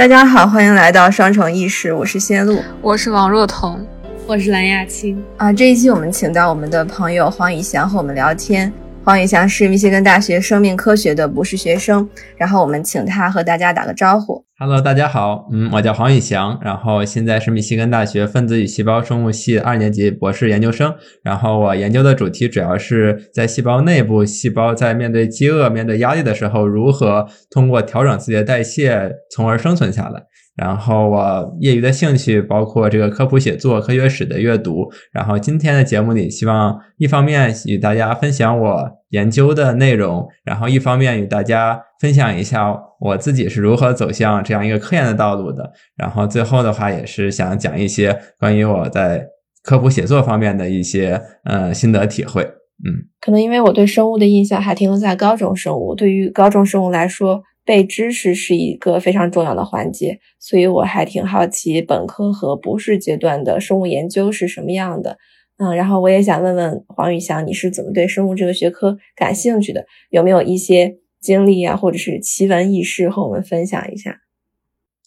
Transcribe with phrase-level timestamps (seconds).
[0.00, 3.86] 大家好，欢迎来到双城意识，我是仙露，我是王若彤，
[4.26, 5.52] 我是蓝亚青啊。
[5.52, 8.72] 这一期我们请到我们的朋友黄宇翔和我们聊天。
[9.04, 14.42] 黄宇翔是密歇根大学生命科学的博士学生，然后我们请他和大家打个招呼。
[14.62, 30.20] Hello，大家好，嗯，我叫黄宇翔，然后现在是密西根大学分子与细胞生物系二年级博士研究生，然后我研究的主题主要是在细胞内部，细胞在面对饥饿、面对压力的时候，如何通过调整自己的代谢，从而生存下来。
[30.60, 34.86] 然后我业余的兴趣包括这个科普写作、科学史的阅读。
[35.10, 45.72] 然后今天的节目里，希望一方面与大家分享我研究的内容，然后一方面与大家分享一下我自己是如何走向这样一个科研的道路的。
[45.96, 49.26] 然后最后的话，也是想讲一些关于我在
[49.62, 52.42] 科普写作方面的一些呃心得体会。
[52.42, 57.42] 嗯，可能因为我对生物的印象还停留在高中生物，对于高中生物来说。
[57.70, 65.16] 背知识是一个非常重要的环节，所以我还挺好奇本科和博士阶段的生物研究是什么样的。
[65.56, 69.86] 嗯，然后我也想问问黄宇翔，你是怎么对生物这个学科感兴趣的？
[70.08, 74.16] 有没有一些经历啊，或者是奇闻异事和我们分享一下？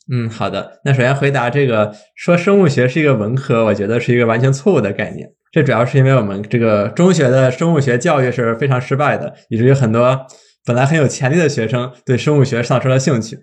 [0.09, 0.79] 嗯，好的。
[0.85, 5.29] 那首先回答这个说生物学是一个文科，我觉得是一个完全错误的概念。
[5.51, 10.25] 这主要是因为我们这个中学的生物学教育是非常失败的，以至于很多。
[10.65, 13.39] 本来很有潜力的学生对生物学丧失了兴趣，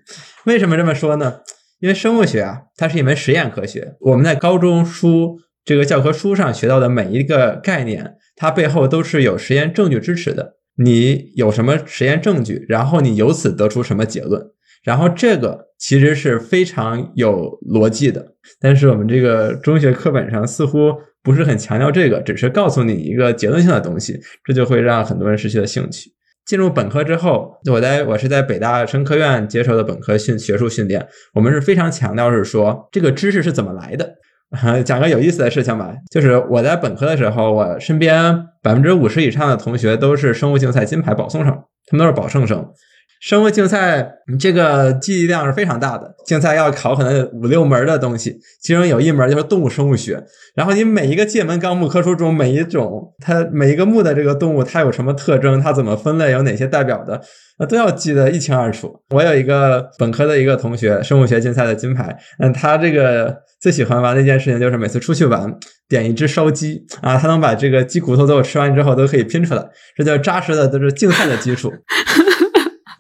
[0.47, 1.41] 为什么这么说呢？
[1.81, 3.95] 因为生物学啊，它是一门实验科学。
[4.01, 10.57] 我们在高中书这个教科书上学到的每一个概念，它背后都是有实验证据支持的。
[10.77, 14.43] 你有什么实验证据，然后你由此得出什么结论，
[14.83, 18.35] 然后这个其实是非常有逻辑的。
[18.59, 26.11] 但是我们这个中学课本上似乎不是很强调这个，只是告诉你一个结论性的东西，这就会让很多人失去了兴趣。
[26.51, 31.07] 进入本科之后，我在我是在北大生科院接受的本科训学术训练。
[31.33, 34.15] 我们是非常强调是说这个知识是怎么来的。
[34.85, 41.53] 讲个有意思的事情吧，就是我在本科的时候，我身边百分之五十以上的同学都是生物竞赛金牌保送生，
[41.87, 42.67] 他们都是保送生。
[43.21, 46.15] 生物竞赛，你这个记忆量是非常大的。
[46.25, 50.25] 竞赛要考可能五六门的东西，其中有一门就是动物生物学。
[50.55, 57.21] 然后你每一个界门纲目科书中，每一种它每一个目的这个动物，它有什么特征，它怎么分类，有哪些代表的，
[57.59, 58.91] 那都要记得一清二楚。
[59.11, 62.17] 我有一个本科的一个同学，生物学竞赛的金牌。
[62.39, 65.55] 嗯，他这个最喜欢玩的一件事情就是每次出去玩，
[65.91, 69.63] 点一只烧鸡啊，他能把这个鸡骨头都吃完之后都可以拼出来，
[69.95, 71.71] 这叫扎实的都是竞赛的基础。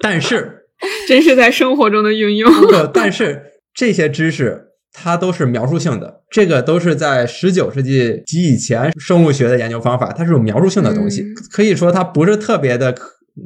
[0.00, 0.64] 但是，
[1.06, 2.50] 真是在生活中的运用。
[2.92, 3.42] 但是
[3.74, 12.92] 这些知识它都是描述性的，这个都是在十九世纪及以前生物学的研究方法，它是有描述性的东西，可以说它不是特别的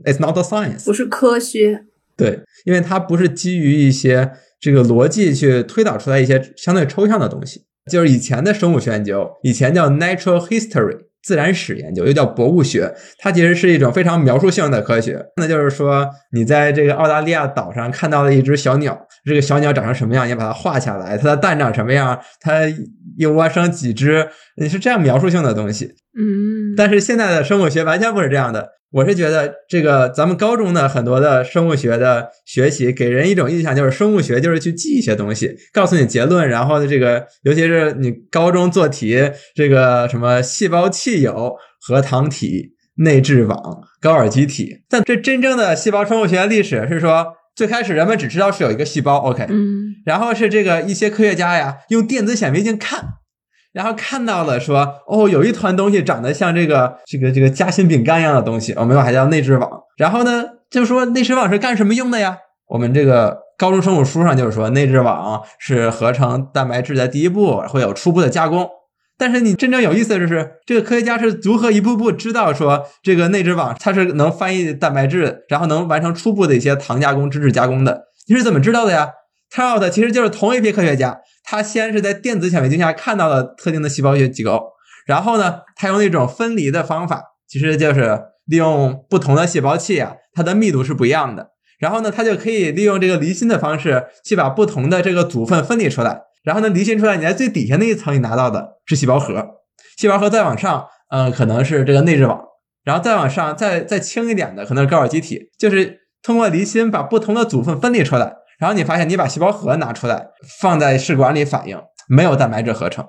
[0.04, 1.84] ，it's not a science，不是科学。
[2.16, 10.98] 对，因为它不是基于一些这个逻辑去推导出来一些相对抽象的东西，就是以前的生物学研究，以前叫 natural history。
[11.24, 15.24] 自然史研究又叫博物学，它其实是一种非常描述性的科学。
[15.36, 22.62] 那就是说，你在这个澳大利亚岛上看到了一只小鸟，这个小鸟长成什么样，你把它画下来，它的蛋长什么样，它
[23.16, 25.94] 一窝生几只，你是这样描述性的东西。
[26.16, 28.68] 嗯，但是现在的生物学完全不是这样的。
[28.94, 53.04] 我是觉得这个咱们高中的很多的生物学的学习，给人一种印象就是生物学就是去记一些东西，告诉你结论，然后这个尤其是你高中做题，这个什么细胞器有核糖体、内质网、高尔基体，但这真正的细胞生物学的历史是说，最开始人们只知道是有一个细胞，OK，嗯，然后是这个一些科学家呀用电子显微镜看。
[53.74, 59.68] 然后看到了说，哦，有一团东西长得像这个这个这个夹心饼干一样的东西，我们还叫内质网。
[59.96, 62.38] 然后呢，就说内质网是干什么用的呀？
[62.68, 68.70] 我们这个高中生物书上就是说，内质网是合成蛋白质的第一步，会有初步的加工。
[69.18, 78.04] 但是你真正有意思的就是，这个科学家是如何一步步知道说这个内质网它是能翻译蛋白质，然后能完成初步的一些糖加工、脂质加工的？
[78.28, 79.08] 你是怎么知道的呀？
[79.50, 81.18] 看到的其实就是同一批科学家。
[81.44, 84.72] 他先是在电子显微镜下看到了特定的细胞学结构，
[85.06, 91.50] 然后呢，他用那种分离的方法，其实就是利用不同的细胞器啊，它的密度是不一样的。
[91.78, 96.22] 然后呢，他就可以利用这个离心的方式去把不同的这个组分分离出来。
[96.42, 99.46] 然后呢，离心出来，你在最底下那一层你拿到的是细胞核，
[99.96, 102.40] 细胞核再往上，嗯，可能是这个内质网，
[102.84, 108.34] 然后再往上再再轻一点的可能是高尔基体，就是通过离心把不同的组分分离出来。
[108.58, 110.28] 然后你发现，你把细胞核拿出来
[110.60, 113.04] 放在试管里反应，没有蛋白质合成；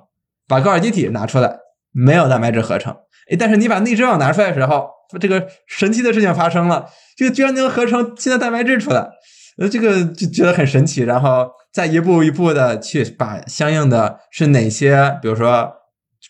[0.48, 1.58] 把高尔基体拿出来，
[1.92, 2.94] 没有蛋白质合成。
[3.32, 4.90] 哎，但是你把内质网拿出来的时候，
[5.20, 6.88] 这个神奇的事情发生了，
[7.18, 9.10] 这个居然能合成新的蛋白质出来。
[9.58, 15.72] 呃，这个就觉得很神奇，然后再一步一步的去把相应的是哪些，比如说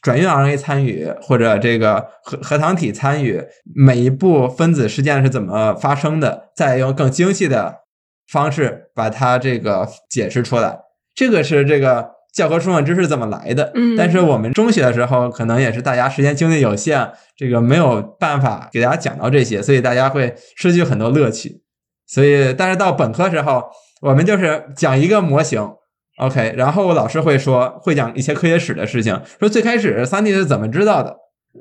[0.01, 3.44] 转运 RNA 参与或者这个核核糖体参与，
[3.75, 7.77] 每一步分子事件是怎么发生的，再用更精细的
[8.27, 10.80] 方式把它这个解释出来。
[11.13, 13.72] 这个是这个教科书上知识怎么来的？
[13.75, 21.62] 嗯但是我们中学的时候，可能也是大家时间精力有限，这个没有办法给大家讲到这些，所以大家会失去很多乐趣。
[22.07, 23.63] 所以，但是到本科时候，
[24.01, 25.68] 我们就是讲一个模型
[26.18, 31.16] ，OK，然后老师会说，会讲一些科学史的事情，说最开始三 D 是怎么知道的。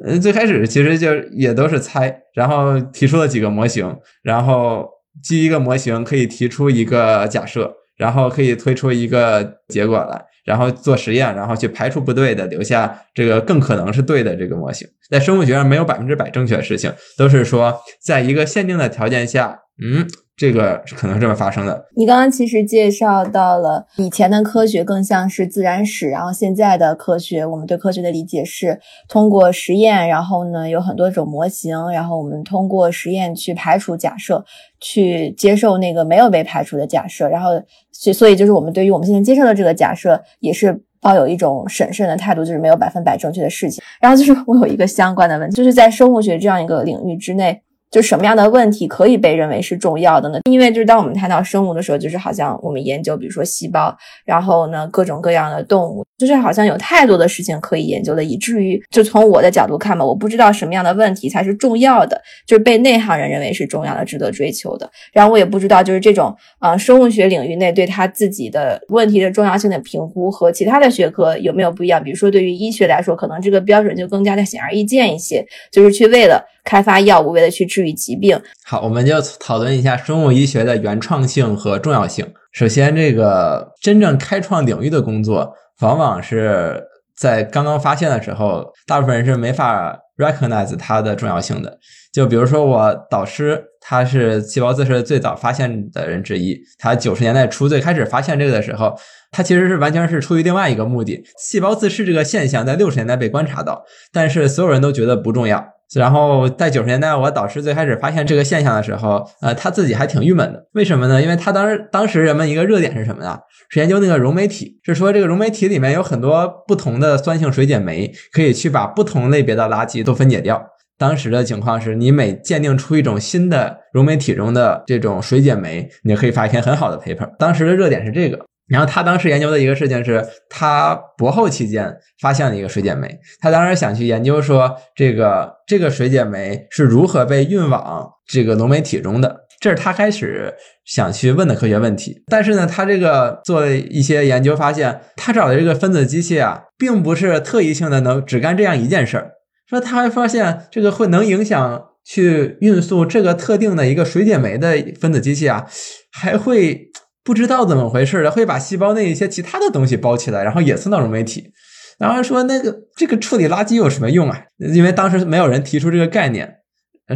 [0.05, 4.87] 嗯，最开始其实就也都是猜，然后提出了几个模型，然后
[5.23, 14.87] 基于一个模型可以提出一个假设，然后可以推出一个结果来，然后做实验，然后去排除不对的，留下这个更可能是对的这个模型。
[15.11, 21.87] 在生物学上没有百分之百正确的事情，都是说在一个限定的条件下，嗯，这个是可能是这么发生的。
[21.97, 34.45] 你刚刚其实介绍到了以前的科学更像是自然史，然后现在的科学，我们对科学的理解是通过实验，然后呢有很多种模型，然后我们通过实验去排除假设，
[34.81, 37.51] 去接受那个没有被排除的假设，然后
[37.93, 40.83] 所所以就是我们对于我们现在接受的这个假设也是。
[41.05, 43.85] 抱有一种审慎的态度，就是没有百分百正确的事情。
[44.01, 47.61] 然后就是我有一个相关的问题，就是在生物学这样一个领域之内，
[47.95, 50.41] 就什么样的问题可以被认为是重要的呢？
[50.51, 64.91] 因为就是当我们谈到生物的时候，就是好像我们研究，比如说细胞，然后呢各种各样的动物，就是好像有太多的事情可以研究的，以至于就从我的角度看吧，我不知道什么样的问题才是重要的，就是被内行人认为是重要的、值得追求的。
[65.13, 72.03] 然后我也不知道，就是这种呃生物学领域内对他自己的问题的重要性的评估和其他的学科有没有不一样？
[72.03, 78.41] 比如说对于医学来说，可能这个标准就更加的显而易见一些，就是去为了开发药物，为了去治愈疾病。
[78.65, 82.27] 好，我们就讨论一下生物医学的原创性和重要性。
[82.53, 86.83] 首先，这个真正开创领域的工作，往往是
[87.17, 91.79] 在刚刚发现的时候，大部分人是没法 recognize 它的重要性的。
[92.13, 98.95] 就比如说我导师，他是细胞自噬最早发现的人之一，他九十年代初最开始发现这个的时候，
[99.33, 101.25] 他其实是完全是出于另外一个目的。
[101.37, 105.74] 细胞自噬这个现象在六十年代被观察到，但是所有人都觉得不重要。
[105.95, 110.67] 然后在九十年代，我导师最开始发现这个现象的时候，呃，他自己还挺郁闷的。
[110.73, 111.23] 为什么呢？
[111.23, 113.39] 因为他当时当时人们一个热点是什么呢？
[113.69, 120.65] 是研究那个溶酶体，是说这个溶酶体里面有很多不同的酸性水解酶，可以去把不同类别的垃圾都分解掉。
[120.97, 127.29] 当时的情况是你每鉴定出一种新的溶酶体中的这种水解酶，你就可以发一篇很好的 paper。
[127.39, 128.39] 当时的热点是这个。
[128.67, 140.55] 然后他当时研究的一个事情是，他博后期间发现了一个水解酶，他当时想去研究说这个这个水解酶是如何被运往这个溶酶体中的，这是他开始
[140.87, 142.23] 想去问的科学问题。
[142.27, 149.33] 但是呢，他这个做了一些研究，发现他找的这个分子机器啊，并不是特异性的能只干这样一件事儿，
[149.69, 155.67] 说他还发现这个会能影响去运送这个特定的一个水解酶的分子机器啊，
[156.11, 156.89] 还会。
[157.25, 161.53] 不知道怎么回事的，会把细胞内一些其他的东西包起来，然后也送到溶酶体。
[161.99, 164.43] 然后说那个这个处理垃圾有什么用啊？
[164.59, 166.57] 因为当时没有人提出这个概念，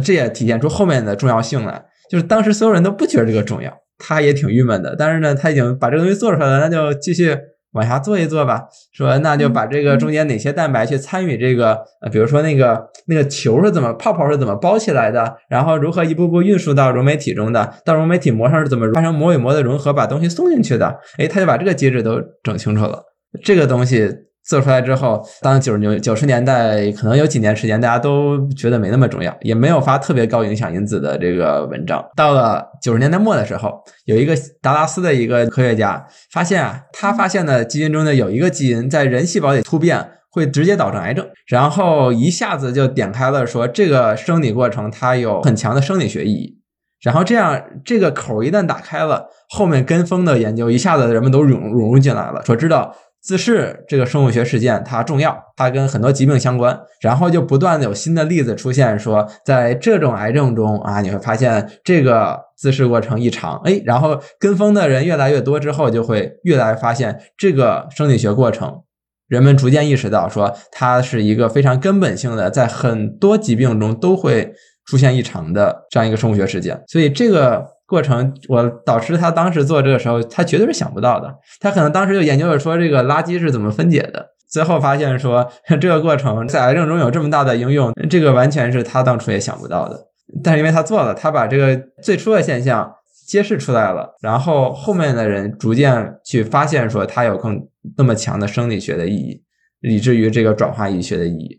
[0.03, 1.85] 这也体现出后面的重要性来。
[2.09, 4.95] 就是当时所有人都不觉得这个重要，他也挺郁闷的。
[4.97, 7.37] 但是呢，他已经把这个东西做出来了，那就继续
[7.73, 8.63] 往下做一做吧。
[8.93, 20.99] 说那就把这个中间哪些蛋白去参与这个，呃，比如说那个那个球是怎么泡泡是怎么包起来的，然后如何一步步运输到溶酶体中的，到溶酶体膜上是怎么发生膜与膜的融合，把东西送进去的。
[21.17, 23.03] 哎，他就把这个机制都整清楚了。
[23.43, 24.11] 这个东西
[24.45, 32.03] 做出来之后，当九十九十年代可能有几年时间，大家都觉得没那么重要，也没有发特别高影响因子的这个文章。
[32.15, 40.11] 到了九十年代末的时候，有一个达拉斯的一个科学家发现啊，他发现的基因中的有一个基因在人细胞里突变。
[40.31, 46.61] 会直接导致癌症，然后一下子就点开了说这个生理过程它有很强的生理学意义，
[47.01, 68.81] 然后这样这个口一旦打开了，后面跟风的研究一下子人们都涌涌入进来了，说知道自噬这个生物学事件它重要，它跟很多疾病相关，然后就不断的有新的例子出现，说在这种癌症中啊，你会发现这个自噬过程异常，哎，然后跟风的人越来越多之后，就会越来越发现这个生理学过程。
[69.27, 74.51] 人们逐渐意识到，说它是一个非常根本性的，在很多疾病中都会
[74.87, 76.81] 出现异常的这样一个生物学事件。
[76.87, 81.35] 所以这个过程，我导师他当时做这个时候，他绝对是想不到的。
[81.59, 85.49] 他可能当时就研究了说这个垃圾是怎么分解的，最后发现说
[85.81, 89.99] 这个过程在癌症中有这么大的应用，这个完全是他当初也想不到的。
[90.43, 92.93] 但是因为他做了，他把这个最初的现象
[93.27, 97.59] 揭示出来了，然后后面的人逐渐去发现说它有更
[97.97, 99.41] 那么强的生理学的意义，
[99.81, 101.57] 以至于这个转化医学的意义。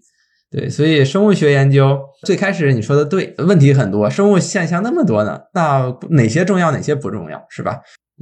[0.51, 7.79] 对，所以生物学研究最开始你说的对，问题很多，生物现象那么多呢，那哪些重要，哪些不重要，是吧？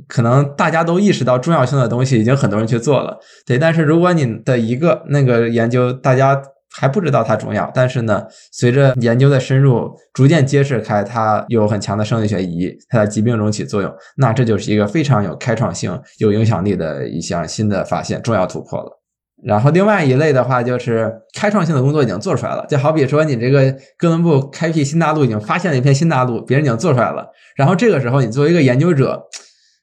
[0.07, 3.59] 可能大家都意识到重要性的东西，已经很多人去做了，对。
[3.59, 18.98] 但是如果你的一个那个研究，大家还不知道它重要，但是呢，随着研究的深入，逐渐揭示开它有很强的生理学意义，它在疾病中起作用，那这就是一个非常有开创性、有影响力的一项新的发现，重要突破了。
[19.45, 27.29] 然后另外一类的话，就是开创性的工作已经做出来了，就好比说你这个哥伦布开辟新大陆，已经发现了一片新大陆，别人已经做出来了。
[27.55, 29.23] 然后这个时候，你作为一个研究者，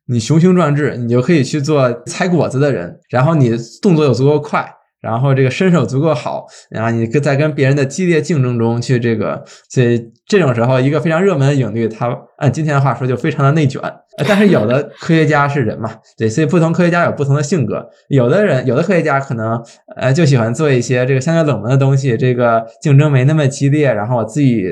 [0.08, 4.75] 你雄心壮志，你就可以去做采果子的人，然后你动作有足够快。
[5.06, 13.80] 然后这个身手足够好，然后你跟在跟别人的激烈竞争中去这个，所以这种时候一个非常热门的领域，它按今天的话说就非常的内卷。
[14.28, 17.88] 但是有的科学家是人嘛， 对，所以不同科学家有不同的性格。
[18.08, 19.64] 有的人有的科学家可能
[19.96, 24.66] 呃就喜欢做一些这个相对冷门的东西，这个竞争没那么激烈，然后我自己。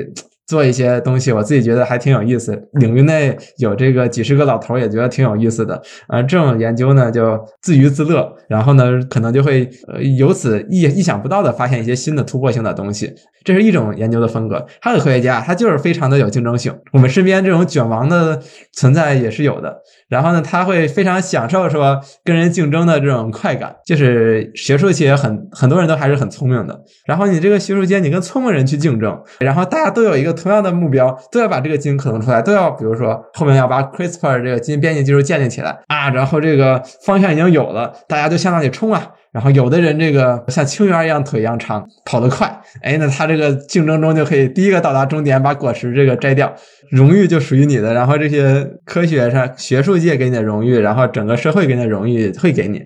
[0.46, 2.68] 做一些东西，我自己觉得还挺有意思。
[2.72, 5.80] 领域内有这个几十个老头也觉得挺有意思的。
[6.08, 13.14] 呃，这种研究呢，就自娱自乐，然后呢，可能就会呃由此意意想不到的发现一些新的突破性的东西。
[13.42, 14.66] 这是一种研究的风格。
[14.80, 16.74] 还有科学家，他就是非常的有竞争性。
[16.92, 18.40] 我们身边这种卷王的
[18.72, 19.78] 存在也是有的。
[20.08, 23.74] 然后呢，他会非常享受说跟人竞争的这种快感。
[23.86, 26.78] 就是学术界很很多人都还是很聪明的。
[27.06, 30.33] 然后你这个学术界，你跟聪明人去竞争，然后大家都有一个。
[30.34, 39.12] 同样的目标都要把这个基因克隆出来，都要比如说后面要把 CRISPR 这个基因编辑技术建立起来啊，然后这个方向已经有了，大家就向那里冲啊。
[39.32, 42.46] 然后有的人这个像青猿一样腿一样长，跑得快，
[42.82, 46.54] 哎，那他这个竞争中就可以第一个到达终点，把果实这个摘掉，
[46.92, 47.92] 荣誉就属于你的。
[47.92, 52.80] 然后这些科学上学术界给你的荣誉，然后整个社会给你的荣誉会给你。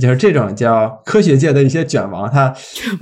[0.00, 2.52] 就是这种叫科学界的一些卷王，他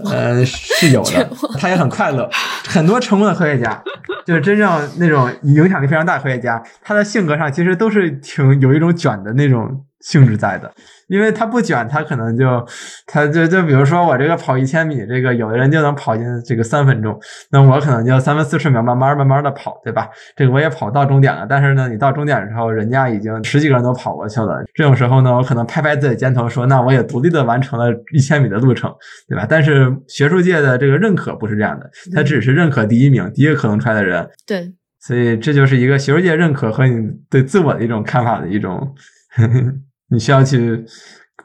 [0.04, 2.28] 呃是有的，他也很快乐。
[2.66, 3.82] 很多成功的科学家，
[4.26, 10.70] 就是真正那种影响力非常大的科学家，他的性格上其实都是挺有一种卷的那种性质在的。
[11.08, 12.66] 因为他不卷，他可能就，
[13.06, 20.08] 他就就比如说我这个跑一千米，这个有的人就能跑进这个三分钟，那我可能就三分四十秒慢慢慢慢的跑，对吧？
[20.34, 24.64] 这个我也跑到终点了，但是呢，你到终点的时候，人家已经十几个人都跑过去了。
[24.72, 28.90] 这种时候呢，我可能拍拍自己肩头说，那我也独立的完成了一千米的路程，
[29.28, 29.46] 对吧？
[29.46, 34.26] 但是学术界的这个认可不是这样的，他只是认可第一名，第一个可能出来的人。
[34.46, 38.94] 对，所以这就是一个学术界认可和你对自我的一种看法的一种。
[40.12, 40.84] 你需要去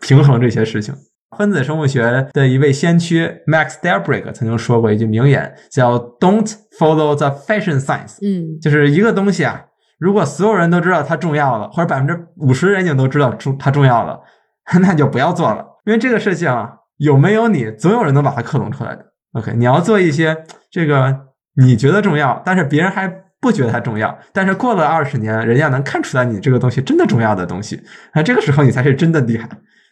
[0.01, 0.93] 平衡这些事情。
[1.37, 8.17] 分子生物学的一位先驱 Max Delbrück 曾经说过一句名言，叫 “Don't follow the fashion science”。
[8.21, 9.65] 嗯，就是一个东西啊，
[9.99, 14.19] 如果所有人都知道它重要了，或者百分之五十人已经都知道重它重要了，
[14.81, 15.65] 那就不要做了。
[15.85, 19.05] 因为这个事情啊，有没有你，总有人能把它克隆出来的。
[19.33, 21.15] OK，你要做一些这个
[21.55, 23.26] 你觉得重要，但是别人还。
[23.39, 27.81] 不觉得它重要，但是过了二十年，人家能看出来你这个东西真的重要的东西，
[28.13, 29.47] 那这个时候你才是真的厉害。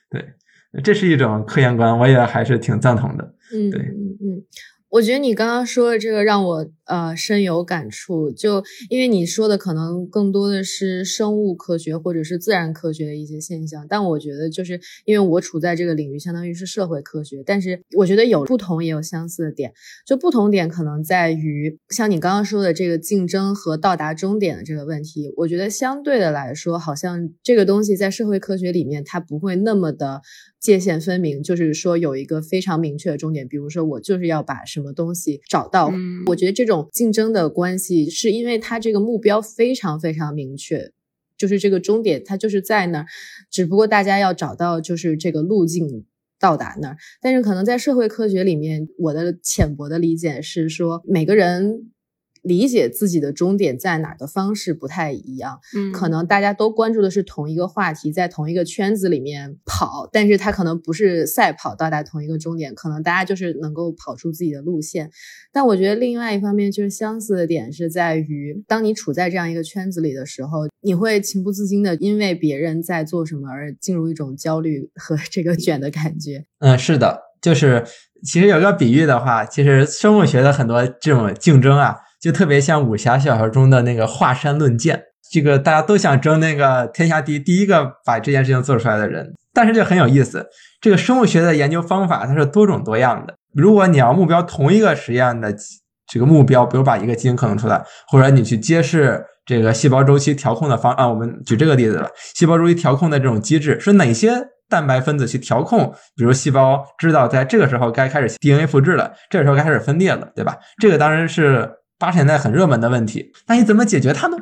[0.10, 0.34] 对，
[0.84, 3.34] 这是一种科研观，我也还是挺赞同的。
[3.54, 4.44] 嗯，对，嗯嗯。
[4.90, 19.74] 我觉得你刚刚说的这个让我呃深有感触，就因为你说的可能更多的是生物科学或者是自然科学的一些现象，但我觉得就是因为我处在这个领域，相当于是社会科学，但是我觉得有不同也有相似的点，
[20.06, 30.22] 就不同点可能在于像你刚刚说的这个竞争和到达终点的这个问题，我觉得相对的来说，好像这个东西在社会科学里面它不会那么的。
[30.58, 33.48] 界限分明，就是说有一个非常明确的终点。
[33.48, 35.94] 比如说，我就是要把什么东西找到。
[36.26, 40.92] 我觉得这种竞争的关系，是因为他这个目标非常非常明确，
[41.38, 43.06] 就是这个终点它就是在那儿，
[43.52, 46.06] 只不过大家要找到就是这个路径
[46.40, 46.98] 到达那儿。
[47.22, 51.92] 但是可能在社会科学里面，我的浅薄的理解是说，每个人。
[52.46, 65.10] 理解自己的终点在哪的方式不太一样，嗯，可能大家都关注的是同一个话题，在同一个圈子里面跑，但是他可能不是赛跑到达同一个终点，可能大家就是能够跑出自己的路线。
[65.52, 76.46] 但我觉得另外一方面就是相似的点是在于，当你处在这样一个圈子里的时候，你会情不自禁的因为别人在做什么而进入一种焦虑和 这个卷的感觉。
[76.60, 77.84] 嗯，是的，就是
[78.24, 81.96] 其实有个比喻的话，其实生物学的很多这种竞争啊。
[82.26, 85.00] 就特别像武侠小说中的那个华山论剑，
[85.32, 89.32] 这个大家都想争那个天下第一，第一个把这件事情做出来的人。
[89.54, 90.48] 但是这很有意思，
[90.82, 93.36] 这个生物学的研究方法它是多种多样的。
[93.54, 95.56] 如果你要目标同一个实验的
[96.12, 104.32] 这个目标，比如把一个基因克隆出来，或者你去揭示这个细胞周期调控的方啊，我们举这个例子吧，细胞周期调控的这种机制是哪些
[104.68, 105.94] 蛋白分子去调控？
[106.16, 110.58] 比如细胞知道在这个时候该开始 DNA 复制了，这个时候该开始分裂了，对吧？
[110.82, 113.32] 这个当然是八十年代很热门的问题。
[113.48, 114.38] 那你怎么解决它呢？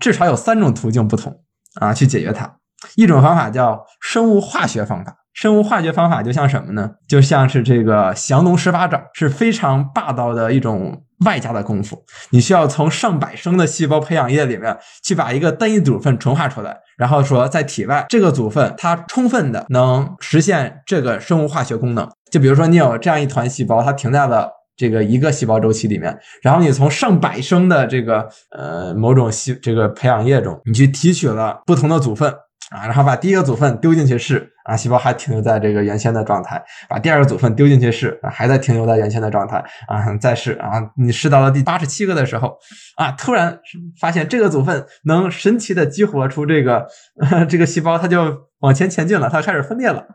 [0.00, 1.42] 至少有三种途径不同
[1.80, 2.56] 啊，去解决它。
[2.96, 5.16] 一种方法叫生物化学方法。
[5.32, 6.90] 生物化学方法就像什么呢？
[7.06, 12.04] 就像是这个降龙十八掌，是非常霸道的一种外加的功夫。
[12.30, 22.10] 你需要从上百升的细胞培养液里面去把一个单一组分纯化出来，然后说在体外这个组分它充分的能实现这个生物化学功能。
[22.30, 32.32] 就比如说你有这样一团细胞，它停在了这个一个细胞周期里面，然后你从上百升的这个呃某种细这个培养液中，你去提取了不同的组分。
[32.70, 36.62] 啊，然后把第一个组分丢进去试，啊，细胞还停留在这个原先的状态。
[36.88, 39.56] 把第二个组分丢进去试，还在停留在原先的状态。
[39.88, 42.56] 啊，再试，啊，你试到了第八十七个的时候，
[42.94, 43.58] 啊，突然
[44.00, 46.86] 发现这个组分能神奇的激活出这个
[47.50, 50.06] 这个细胞，它就往前前进了，它开始分裂了。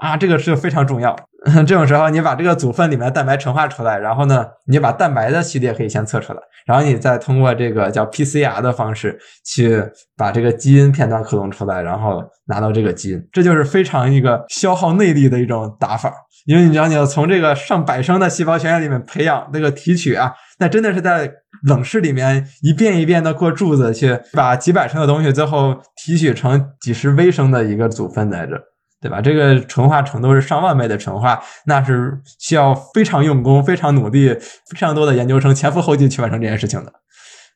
[0.00, 1.14] 啊，这个是非常重要。
[1.66, 9.82] 这种时候，你把这个组分里面的蛋白纯化出来，然后呢，你把蛋白的序列可以先测出来，然后你再通过这个叫 PCR 的方式去
[10.16, 13.28] 把这个基因片段克隆出来，然后拿到这个基因。
[13.32, 16.12] 这就是非常一个消耗内力的一种打法，
[16.44, 21.30] 因为你知道，你要从这个上百升的细胞学液里面培养那个提取啊，那真的是在
[21.64, 28.60] 冷室里面一遍一遍的过柱子去把几百升的东西最后提取成几十微升的一个组分在这。
[29.00, 29.20] 对吧？
[29.20, 34.28] 这个纯化程度是上万倍的纯化，那是需要非常用功、非常努力、
[34.68, 36.92] 非常多的研究生前赴后继去完成这件事情的，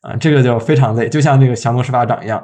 [0.00, 2.42] 啊，这个就非常累，就像这个降龙十八掌一样。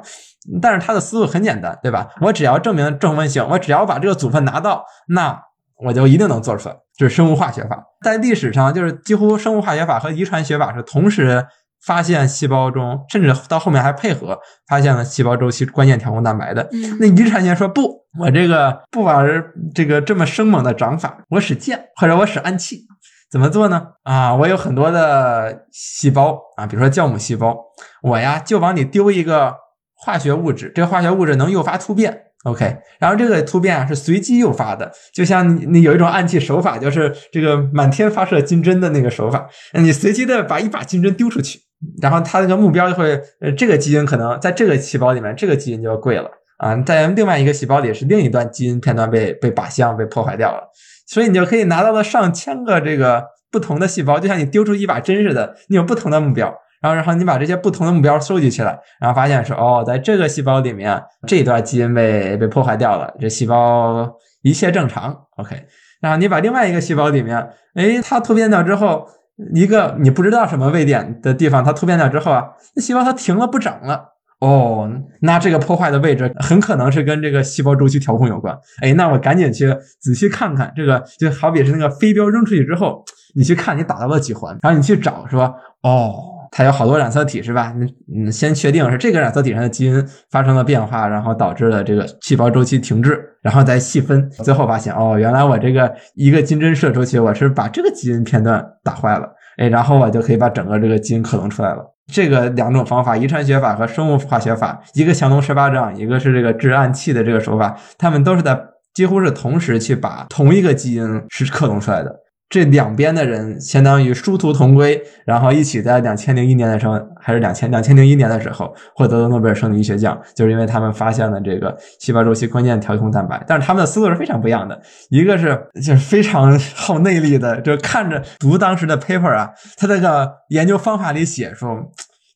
[0.61, 2.09] 但是他的思路很简单，对吧？
[2.21, 5.41] 我只要证明正分性，我只要把这个组分拿到，那
[5.85, 6.75] 我就一定能做出来。
[6.95, 11.47] 这是生物化学法，在历史上就是几乎生物化学法和遗传学法是同时。
[11.85, 16.69] 发现细胞中，甚至到后面还配合发现了细胞周期关键调控蛋白的。
[16.99, 19.25] 那遗传学说不，我这个不玩
[19.73, 22.85] 这个这么生猛的掌法，我使剑或者我使暗器，
[23.31, 23.87] 怎么做呢？
[24.03, 27.57] 啊，我有很多的细胞啊，比如说酵母细胞，
[28.03, 29.55] 我呀就往里丢一个
[29.95, 32.25] 化学物质，这个化学物质能诱发突变。
[32.43, 41.59] OK，然后这个突变啊是随机诱发的，就像你你有一种暗器手法，就是这个满天发射金针的那个手法，你随机的把一把金针丢出去。
[42.01, 46.29] 然后它那个目标就会，呃，这个基因可能在这个细胞里面，这个基因就贵了。
[46.57, 50.61] 啊，在另外一个细胞里是另一段基因片段被被靶向被破坏掉了，
[51.07, 64.07] 所以你就可以拿到了上千个这个不同的细胞，就像你丢出一把针似的，你有不同的目标，然后然后你把这些不同的目标收集起来，然后发现说，哦，在这个细胞里面这一段基因被被破坏掉了，这细胞
[64.43, 65.55] 一切正常，OK，
[65.99, 69.07] 然后你把另外一个细胞里面，哎，它突变掉之后。
[69.53, 72.43] 一个你不知道什么位点的地方，它突变掉之后啊，
[72.75, 74.05] 那细胞它停了不长了
[74.39, 74.89] 哦，
[75.21, 78.57] 那这个破坏的位置很可能是跟这个细胞周期调控有关。
[78.81, 83.03] 哎，那我赶紧去仔细看看这个，就好比是那个飞镖扔出去之后，
[83.35, 86.30] 你去看你打到了几环，然后你去找是吧哦。
[86.51, 87.73] 它有好多染色体是吧？
[87.77, 101.85] 你你先确定是这个染色体上的基因发生了变化，然后导致了这个细胞周期停滞，然后再细分，最后发现哦，原来我这个一个金针射出去，我是把这个基因片段打坏了，哎，然后我就可以把整个这个基因克隆出来了。
[102.11, 108.59] 这个两种方法，遗传学法和生物化学法，一个降龙十八掌，一个是这个制暗器的这个手法，他们都是在
[108.93, 112.13] 几乎是同时去把同一个基因是克隆出来的。
[112.51, 123.41] 这两边的人相当于殊途同归，然后一起在两千零一年的时候，还是两千两千零一年的时候获得了诺贝尔生理医学奖，就是因为他们发现了这个细胞周期关键调控蛋白。
[123.47, 124.77] 但是他们的思路是非常不一样的，
[125.09, 131.89] 一个是就是非常耗内力的，就看着读当时的 paper 啊，他那个研究方法里写说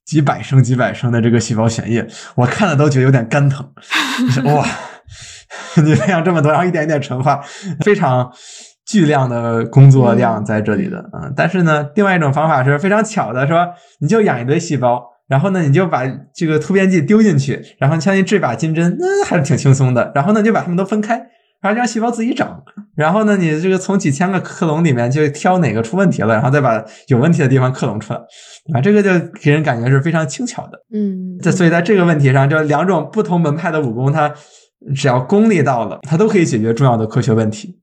[0.05, 3.69] 几百升几百升的这个细胞血液，我看了都觉得有点肝疼。
[4.45, 4.65] 哇，
[5.83, 7.43] 你培养这么多，然后一点一点纯化，
[7.81, 8.31] 非常。
[8.85, 13.67] 巨量的工作量在这里的，嗯，但是呢，另外一种方法是非常巧的，说
[13.99, 20.11] 你就养一堆细胞，然后呢，你就把这个突变剂丢进去，然后相当于这把金针，那还是挺轻松的。
[20.13, 21.17] 然后呢，就把它们都分开，
[21.61, 22.63] 然后让细胞自己长。
[22.95, 28.19] 然后呢，你这个从几千个克隆里面就挑哪个出问题了，然后再把有问题的地方克隆出来，
[28.73, 29.09] 啊，这个就
[29.41, 30.79] 给人感觉是非常轻巧的。
[30.93, 34.31] 嗯，这所以在这个问题上，就两种不同门派的武功，它
[34.95, 37.79] 只要功力到了，它都可以解决重要的科学问题。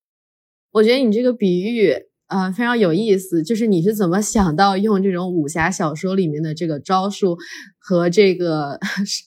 [0.73, 1.95] 我觉得你这个比喻，
[2.29, 3.43] 呃，非常有意思。
[3.43, 7.37] 就是你是怎么想到用这种武侠小说里面的这个招数
[7.79, 8.79] 和这个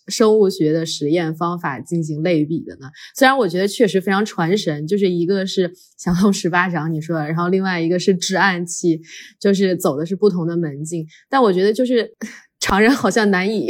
[0.08, 2.88] 生物学的实验方法进行类比的呢？
[3.16, 9.00] 虽然我觉得确实非常传神，就是一个是降龙十八掌你说，然后另外一个是制暗器，
[9.40, 11.06] 就是走的是不同的门径。
[11.30, 12.12] 但我觉得就是。
[12.58, 13.68] 常人好像难以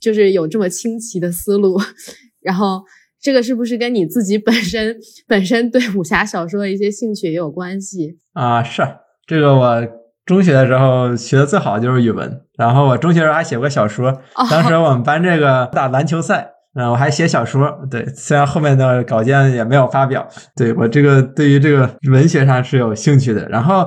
[0.00, 1.80] 就是有这么清奇的思路。
[2.40, 2.80] 然后
[3.20, 8.62] 这个是不是跟你自己本身本身对武侠小说的一些兴趣也有关系啊？
[8.62, 8.82] 是
[9.26, 9.86] 这个我
[10.24, 16.52] 中学的时候学的最好的就是语文，然后我中学时候还写过小说，当时我们班这个打篮球赛。
[16.74, 23.48] 嗯，我还写小说，对，虽然后面的稿件也没有发表，对我这个对于这个文学上是有兴趣的。
[23.48, 23.84] 然后，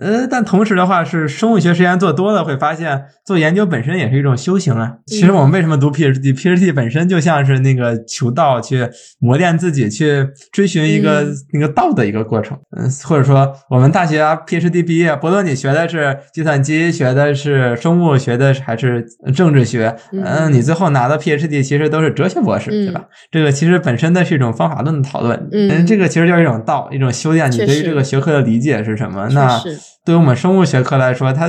[0.00, 4.96] 呃，但同时的话是生物学实验做多了，会发现做研究本身也是一种修行啊。
[5.06, 8.88] 其实我们为什么读 PhD？PhD 本身就像是那个求道，去
[9.20, 12.58] 磨练自己，去追寻一个那个道的一个过程。
[12.76, 22.23] 嗯，或者说我们大学啊 PhD 毕业，不论你学的是计算机，学的是生物学的还是政治学，嗯，你最后拿到 PhD 其实都是哲。
[22.28, 23.04] 哲学博士，对吧？
[23.30, 27.50] 这个其实本身的是一种方法论的讨论，嗯，这个其实就是一种道，一种修炼。
[27.50, 29.28] 你对于这个学科的理解是什么？
[29.30, 29.62] 那
[30.04, 31.48] 对于我们生物学科来说，它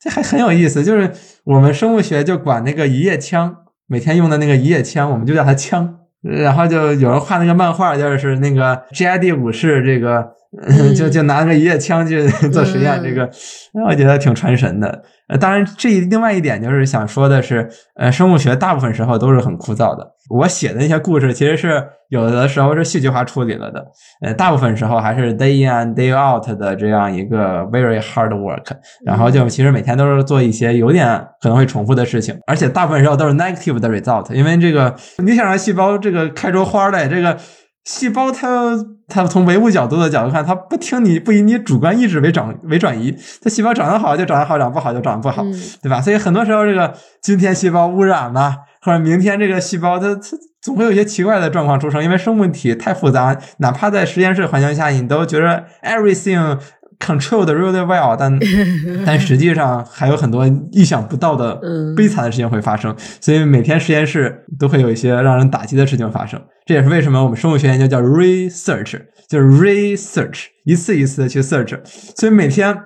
[0.00, 0.82] 这还很有意思。
[0.84, 1.10] 就是
[1.44, 5.96] 我们生物学就管那个一叶枪，每天用的那个一叶枪，我们就叫它枪。
[6.22, 10.32] 然后就有人画那个漫画，就是那个 G.I.D 武士，这个
[10.96, 13.30] 就就拿个一夜枪去做实验，这个
[13.86, 15.02] 我觉得挺传神的。
[15.28, 20.14] 呃，当然，这另外一点就是想说的是，呃，生物学大部分时候都是很枯燥的。
[20.30, 23.84] 我写的那些故事，其实是有的时候是戏剧化处理了的，
[24.22, 28.66] 呃，大部分时候还是 day in and day out 的这样一个 very hard work。
[29.04, 34.32] 然后就其实每天都是做一些有点可能会重复的事情，而且大部分时候都是 negative 的 result。
[34.32, 37.36] 因为这个你想让细胞这个开出花来，这个
[37.84, 38.76] 细胞它。
[39.12, 43.12] 它从唯物角度的角度看，它不听你不以你主观意志为转为转移，
[43.42, 45.42] 它细胞长得好就长得好，长不好就长得不好，
[45.82, 46.00] 对吧？
[46.00, 50.20] 所以很多时候这个今天细胞污染了，或者明天这个细胞它它
[50.62, 56.58] 总会有一些奇怪的状况出生，因为生物体太复杂，哪怕在实验室环境下，你都觉得 everything。
[57.00, 58.38] controlled really well，但
[59.06, 61.58] 但实际上还有很多意想不到的
[61.96, 66.38] 悲惨的事情会发生，所以每天实验室都会有一些让人打击的事情发生。
[66.66, 71.78] 这也是为什么我们生物学研究叫 research，就是 research，一次一次的去 search。
[72.14, 72.76] 所以每天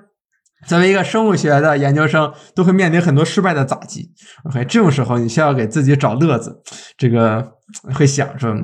[0.66, 4.10] 作为一个生物学的研究生，都会面临很多失败的打击。
[4.44, 6.60] OK，这种时候你需要给自己找乐子，
[6.96, 7.52] 这个
[7.94, 8.54] 会想说，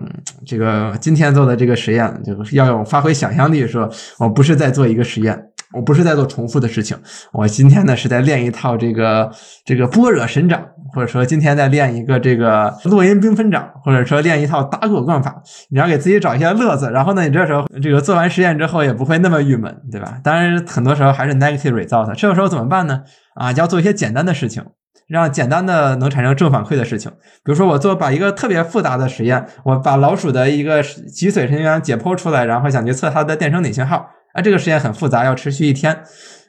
[0.47, 5.50] 这个今天做的这个实验，就是要有发挥想象力，说我不是在做一个实验。
[5.73, 6.97] 我不是在做重复的事情，
[7.33, 9.31] 我今天呢是在练一套这个
[9.65, 10.61] 这个般若神掌，
[10.93, 15.41] 或者说今天在练一个这个落阴缤纷掌，或者说练一套打狗棍法。
[15.71, 20.19] 你要给自己找一些乐子，然后呢，你这时候这个做完实验之后也不会那么郁闷，对吧？
[20.25, 22.13] 当然，很多时候还是 negative result。
[22.17, 23.03] 这个时候怎么办呢？
[23.35, 24.65] 啊，要做一些简单的事情，
[25.07, 27.13] 让简单的能产生正反馈的事情。
[27.45, 34.09] 比如说，我做把一个特别复杂的实验，我把老鼠的一个脊髓神经元解剖出来，然后想去测它的电生理信号。
[34.33, 35.99] 啊，这个实验很复杂，要持续一天。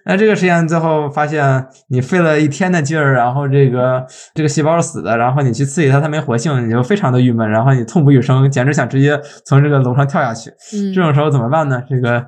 [0.03, 10.49] 那这个实验最后发现，你费了一天的劲儿，然后这个这个细胞死的，然后你去刺激它，它没活性，你就非常的郁闷，然后你痛不欲生，简直想直接从这个楼上跳下去。
[10.73, 11.83] 嗯，这种时候怎么办呢？
[11.87, 12.25] 这个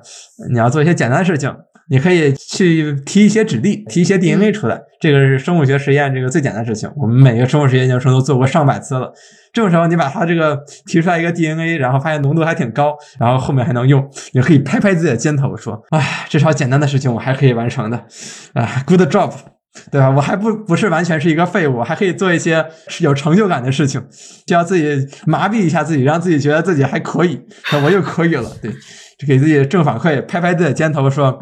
[0.52, 1.52] 你要做一些简单的事情。
[1.90, 6.90] 你可以去提一些指令，提一些 DNA 出来，这个是生物学实验这个最简单的事情。
[6.96, 9.12] 我们每个生物实验研究生都做过上百次了。
[9.52, 17.96] 这种时候，你把它这个提出来一个 DNA，然后发现浓度还挺高，然后后面还能用，你可以拍拍自己的肩头说：“哎，至少简单的事情我还可以完成的，
[18.54, 19.30] 啊，good job，
[19.92, 20.10] 对吧？
[20.10, 22.64] 我还不不是完全是一个废物，还可以做一些
[23.00, 24.02] 有成就感的事情，
[24.46, 27.40] 就要自己麻痹一下自己，让自己觉得自己还可以，
[27.84, 28.72] 我又可以了，对，
[29.18, 31.38] 就给自己正反馈，拍拍自己的肩头说。”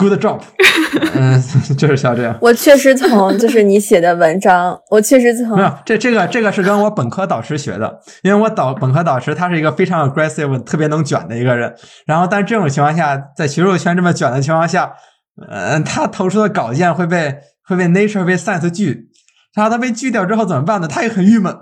[0.00, 0.40] Good job，
[1.14, 1.42] 嗯，
[1.76, 2.34] 就是像这样。
[2.40, 11.74] 我确实从就是你写的文章，我确实从没有这这个这个是跟我本科导师学的，因为我导本科导师他是一个非常 aggressive、特别能卷的一个人。
[12.06, 14.94] 然后，但这种情况下，在学术圈这么卷的情况下，
[15.48, 17.36] 嗯，他投出的稿件会被
[17.66, 19.10] 会被 Nature、被 Science 拒，
[19.54, 20.88] 然后他被拒掉之后怎么办呢？
[20.88, 21.54] 他也很郁闷。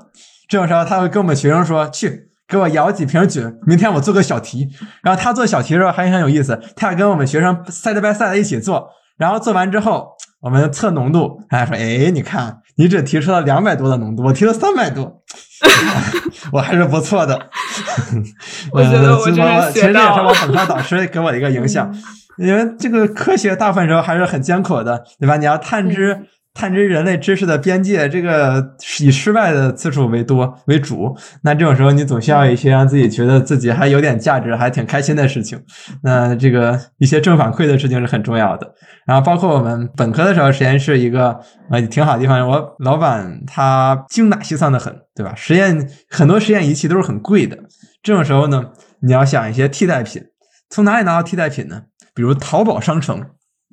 [0.48, 4.68] 这种时候，他会跟我们学生说：“去。”给我舀几瓶酒，明天我做个小题。
[5.02, 8.88] 然后他做小题的时候还很有意思，他要跟我们学生 side by side 一起做。
[9.18, 15.22] 然后做完之后，我们测浓度，他说：“哎，你看，你只提出了两百多的浓度，我提了三百多，
[16.52, 17.36] 我还是不错的。
[18.72, 21.92] ”我觉得我真是其实这也是我本科导师给我的一个影响，
[22.38, 25.36] 因为这个科学大部分时候还是很艰苦的，对吧？
[25.36, 26.22] 你要探知。
[26.54, 31.16] 探知人类知识的边界，这个以失败的次数为多为主。
[31.42, 35.62] 那这种时候，你总需要一些让自己觉得自己还有点价值、还挺开心的事情。
[36.02, 38.74] 那这个一些正反馈的事情是很重要的。
[39.06, 41.38] 然后，包括我们本科的时候，实验室一个
[41.70, 45.32] 呃挺好的地方，我老板他精打细算的很，对吧？
[45.36, 47.56] 实验很多实验仪器都是很贵的。
[48.02, 50.22] 这种时候呢，你要想一些替代品，
[50.70, 51.82] 从哪里拿到替代品呢？
[52.14, 53.24] 比如淘宝商城。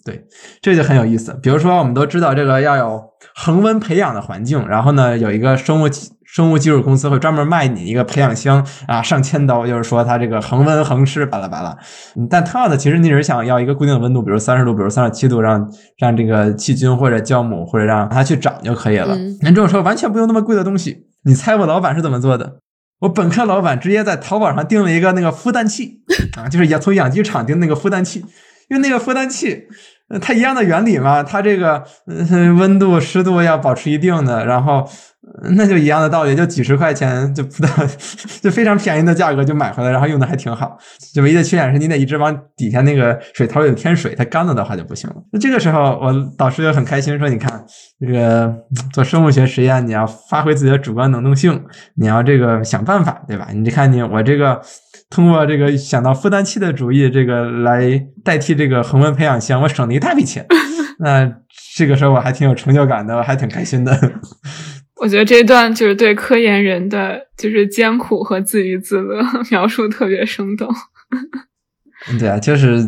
[0.05, 0.23] 对，
[0.61, 1.37] 这就很有意思。
[1.41, 5.89] 比如说，我们都知道这个要有恒温培养的环境，然后呢，有一个生物
[6.23, 11.75] 生物技术公司会专门卖你一个培养箱啊，上千刀，就是说它这个恒温恒湿，巴拉巴拉。
[12.29, 19.17] 但同样的，其实你只是想要一个固定的温度，比如三十度，比如三十七度，让让这个细菌或者酵母或者让它去长就可以了。
[19.41, 21.07] 那这种时候完全不用那么贵的东西。
[21.23, 22.59] 你猜我老板是怎么做的？
[22.99, 26.01] 我本科老板直接在淘宝上订了一个那个孵蛋器
[26.37, 28.23] 啊，就是也从养鸡场订那个孵蛋器，
[28.69, 29.67] 因为那个孵蛋器。
[30.21, 31.83] 它一样的原理嘛，它这个
[32.57, 34.87] 温度、湿度要保持一定的，然后
[35.55, 37.67] 那就一样的道理，就几十块钱就不到，
[38.41, 40.77] 就非常便宜的价格就买回来，然后用的还挺好。
[41.13, 45.15] 就唯一的缺点是你得一直往底下那个水头里添水，它干了的话就不行了。
[45.33, 47.65] 那这个时候，我导师就很开心说：“你看，
[47.99, 48.55] 这个
[48.93, 51.59] 做生物学实验，你要发挥自己的主观能动性，
[51.95, 53.47] 你要这个想办法，对吧？
[53.51, 54.61] 你看你我这个。”
[55.15, 60.45] 通过这个想到负担器的主意，这个来代替这个恒温培养箱，我省了一大笔钱。
[60.99, 61.31] 那
[61.73, 63.97] 这个时候我还挺有成就感的，我还挺开心的。
[64.97, 70.67] 我觉得这段就是对科研人的就是艰苦和自娱自乐描述特别生动。
[72.19, 72.83] 对啊，就是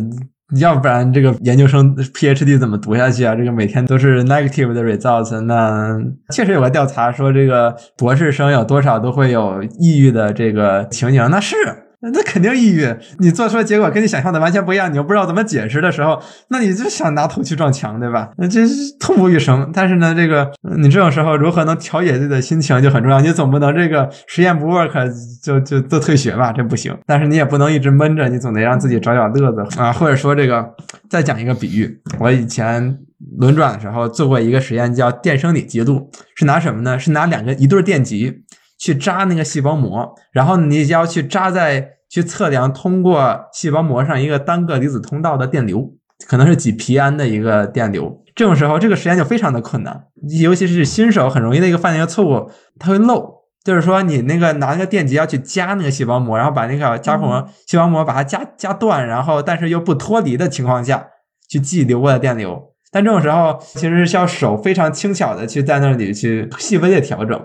[0.60, 3.34] 要不然这个研究生 PhD 怎么读下去啊？
[3.34, 5.40] 这个每天都是 negative 的 results。
[5.40, 5.98] 那
[6.34, 11.26] 确实有个调查说，这个博士生有多少都会有抑郁的这个情景。
[11.32, 11.56] 那是。
[12.00, 18.30] 那肯定抑郁，你做出来结果跟你想象的完全不一样，你又不知道怎么解释的时候，那你就想拿头去撞墙，对吧？
[18.38, 19.72] 那这是痛不欲生。
[19.74, 23.20] 但是呢，这个你这种时候如何能调节自己的心情就很重要。
[23.20, 26.96] 你总不能这个实验不 work 就就都退学吧，这不行。
[27.08, 29.92] 但是你也不能一直闷着，你总得让自己找点乐子啊。
[29.92, 30.74] 或者说这个，
[31.10, 33.00] 再讲一个比喻，我以前
[33.40, 37.00] 轮转的时候做过一个实验，叫电生理记录，是拿什么呢？
[37.00, 38.44] 是拿两个一对电极。
[38.78, 45.94] 去扎那个细胞膜，然后你要去扎在去测量通过细胞膜上一个单个离子通道的电流，
[46.28, 48.24] 可能是几皮安的一个电流。
[48.36, 50.06] 这种时候，这个实验就非常的困难，
[50.42, 53.38] 尤其是新手很容易的一个犯的一个错误，它会漏。
[53.64, 61.06] 就是说，你那个拿那个电极要去夹那个细胞膜，然后把那个夹膜细胞膜把它夹夹断，然后但是又不脱离的情况下
[61.50, 62.74] 去记流过的电流。
[62.92, 67.38] 但这种时候，其实是要手非常轻巧的去在那里去细微的调整。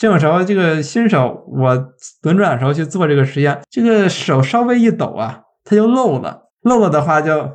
[0.00, 1.74] 这种时候，这个新手我
[2.22, 6.48] 轮转的时候去做这个实验，这个手稍微一抖啊，它就漏了。
[6.62, 7.46] 漏了的话，就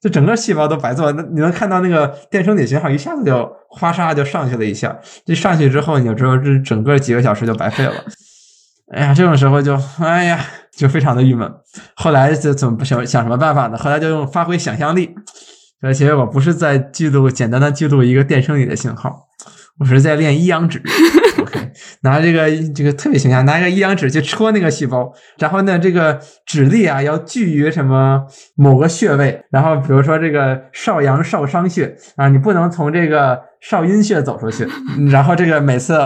[0.00, 1.10] 就整个细胞都白做。
[1.10, 4.96] 那你能看到那个电生理信号一下子就哗嚓就上去了一下。
[5.26, 7.94] 这上去之后，你就知道这整个几个小时就白费了。
[8.92, 10.38] 哎呀，这种时候就哎呀，
[10.76, 11.52] 就非常的郁闷。
[11.96, 13.76] 后来就怎么想想什么办法呢？
[13.76, 15.12] 后来就用发挥想象力。
[15.82, 19.26] 而且我不是在记录简单的记录一个电生理的信号。
[19.80, 20.80] 我是在练一阳指
[22.04, 28.22] 拿这个这个特别形象，拿一个一阳指去戳那个细胞，然后呢，这个指力啊要聚于什么
[28.54, 34.68] 某个穴位，然后比如说这个少阳少商穴啊，你不能从这个少阴穴走出去，
[35.10, 35.98] 然后这个每次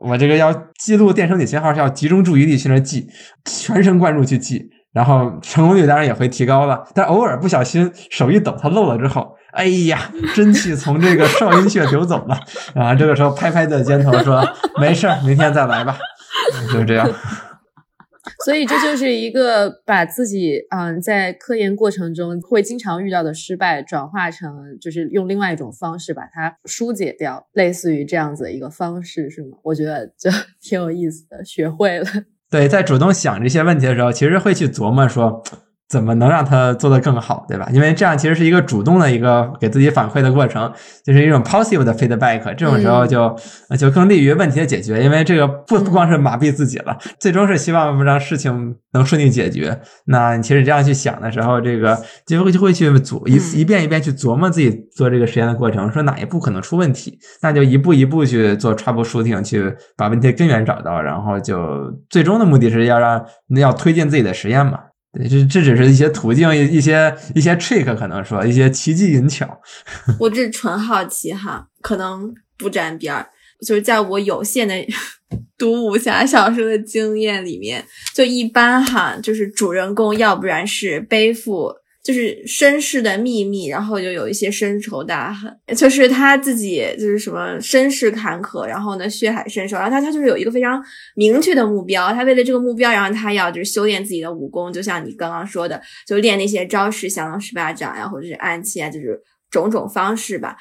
[0.00, 3.08] 我这个要记录电生理信号是要集中注意力去那记，
[3.44, 9.35] 全神贯注去记，然后成功率当然也会提高了，但偶尔不小心手一抖，它漏了之后。
[9.56, 12.38] 哎呀，真气从这个少阴穴流走了
[12.76, 12.94] 啊！
[12.94, 14.46] 这个时候拍拍的肩头说
[14.78, 15.96] ：“没事儿，明天再来吧。
[16.70, 17.10] ”就是这样。
[18.44, 29.56] 所以这就是一个把自己嗯在科研过程中会经常遇到的失败转化成，就是用另外一种方式把它疏解掉，类似于这样子的一个方式，是吗？
[29.62, 32.06] 我觉得就挺有意思的，学会了。
[32.50, 35.42] 对，在主动想这些问题的时候，其实会去琢磨说。
[35.88, 37.68] 怎么能让他做得更好，对吧？
[37.72, 40.72] 因为这样其实是一个主动的一个给自己反馈的过程，
[41.04, 42.42] 就是一种 positive 的 feedback。
[42.54, 43.36] 这种时候就
[43.78, 49.80] 就更利于问题的解决，因为这个不不光是麻痹自己了，最终是希望让事情能顺利解决。
[50.06, 51.96] 那其实这样去想的时候，这个
[52.26, 63.24] 就会就会去琢一一遍一遍去琢磨自己做这个实验的过程，说哪一步可能出问题，那就一步一步去做 troubleshooting，去把问题根源找到，然后就最终的目的是要让
[63.56, 64.80] 要推进自己的实验嘛。
[65.28, 69.60] 这这只是一些途径，一一些一些 trick，可能说一些奇技淫巧。
[70.20, 73.26] 我这纯好奇哈，可能不沾边儿。
[73.66, 74.74] 就是在我有限的
[75.56, 77.82] 读武侠小说的经验里面，
[78.14, 81.72] 就一般哈，就是主人公要不然是背负。
[82.06, 90.80] 就是身世的秘密，然后就有一些深仇大恨，就是他自己就是什么身世坎坷，然后呢血海深仇，然后他他就是有一个非常
[91.16, 100.56] 明确的目标，他为了这个目标，然后他要就是修炼自己的武功，就像你刚刚说的，就练那些招式，降龙十八掌呀，或者是暗器啊，就是种种方式吧。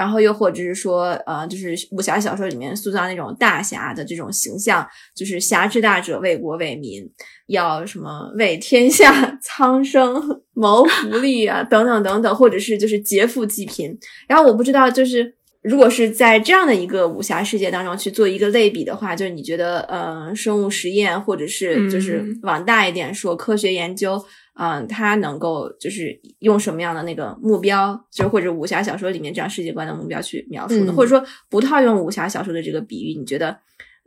[0.00, 7.06] 然后又或者是说，呃，就是武侠小说里面塑造那种大侠的这种形象，就是侠之大者，为国为民，
[7.48, 13.94] 要什么为天下 苍生谋福利啊，等等等等，或者是就是劫富济贫。
[14.26, 24.22] 然后我不知道，就是如果是在这样的一个武侠世界当中去做一个类比的话，就是你觉得，呃，生物实验或者是就是往大一点说科学研究。
[24.62, 30.92] 嗯，它能够就是用什么样的那个目标，就或者武侠小说里面这样世界观的目标去描述呢？
[30.92, 33.56] 或者说不套用武侠小说的这个比喻，你觉得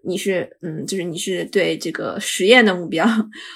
[0.04, 3.08] 你是嗯，就是你是对这个实验的目标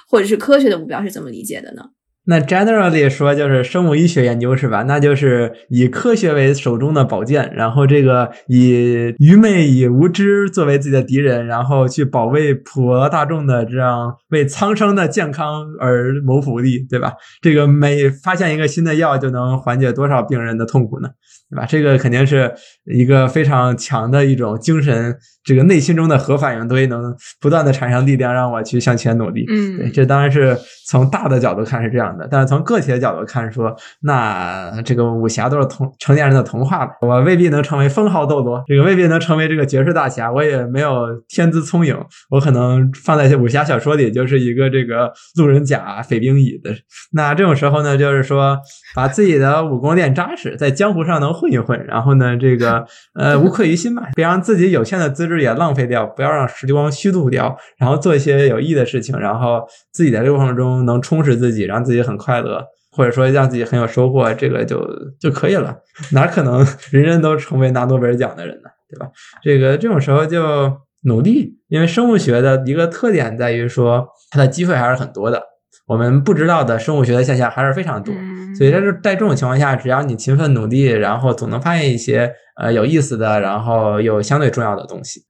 [0.08, 1.84] 或者是科学的目标是怎么理解的呢？
[2.28, 4.84] 那 generally 说就是生物医学研究是吧？
[4.84, 17.14] 那就是以科学为手中的宝剑，然后这个以愚昧、以无知作为自己的敌人，然后去保卫普罗大众的这样为苍生的健康而谋福利，对吧？
[17.42, 21.10] 这个每发现一个新的药，就能缓解多少病人的痛苦呢？
[21.50, 21.66] 对吧？
[21.66, 22.54] 这个肯定是
[22.94, 29.46] 一个非常强的一种精神，这个内心中的核反应堆能不断的产生力量，让我去向前努力。
[29.50, 36.94] 嗯，对，这当然是从大的角度看是这样的，但是从个体的角度看，说那这个武侠都是童成年人的童话吧？
[37.02, 41.98] 我未必能成为封号斗罗，这个未必能成为这个绝世大侠，我也没有天资聪颖，
[42.30, 46.72] 我可能放在武侠小说里就是一个这个路人甲、匪兵乙的。
[47.14, 48.58] 那这种时候呢，就是说
[48.94, 51.38] 把自己的武功练扎实，在江湖上能。
[51.38, 64.84] 混一混，然后呢，这个呃，无愧于心吧，别让自己有限的资质也浪费掉，不要让时光虚度掉，然后做一些有意义的事情，然后自己在这个过程中能充实自己，让自己很快乐，或者说让自己很有收获，这个就
[65.20, 65.78] 就可以了。
[66.14, 68.70] 哪可能人人都成为拿诺贝尔奖的人呢？
[68.90, 69.12] 对吧？
[69.44, 70.72] 这个这种时候就
[71.04, 75.44] 努力，因为生物学的一个特点在于说，它的机会还是很多的。
[75.86, 78.14] 我们不知道的生物学的现象还是非常多，
[78.58, 85.22] 所以在这在这种情况下，只要你勤奋努力，然后总能发现一些呃有意思的，然后又相对重要的东西。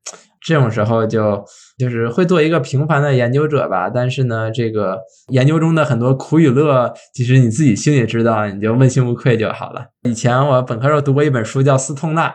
[0.47, 1.43] 这种时候就
[1.77, 3.89] 就是会做一个平凡的研究者吧。
[3.89, 9.87] 但是呢，这个研究中的很多苦与乐，其实你自己心里知道，你就问心无愧就好了。
[10.03, 12.29] 以前我本科时候读过一本书，叫《斯通纳》。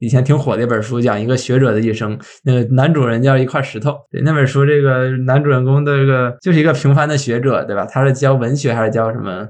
[0.00, 2.16] 以前挺火的一本书，讲一个学者的一生。
[2.44, 3.96] 那个男主人叫一块石头。
[4.12, 7.84] 对，那本书这个男主人公的这个就是一个平凡的学者，对吧？
[7.84, 9.48] 他是教文学还是教什么？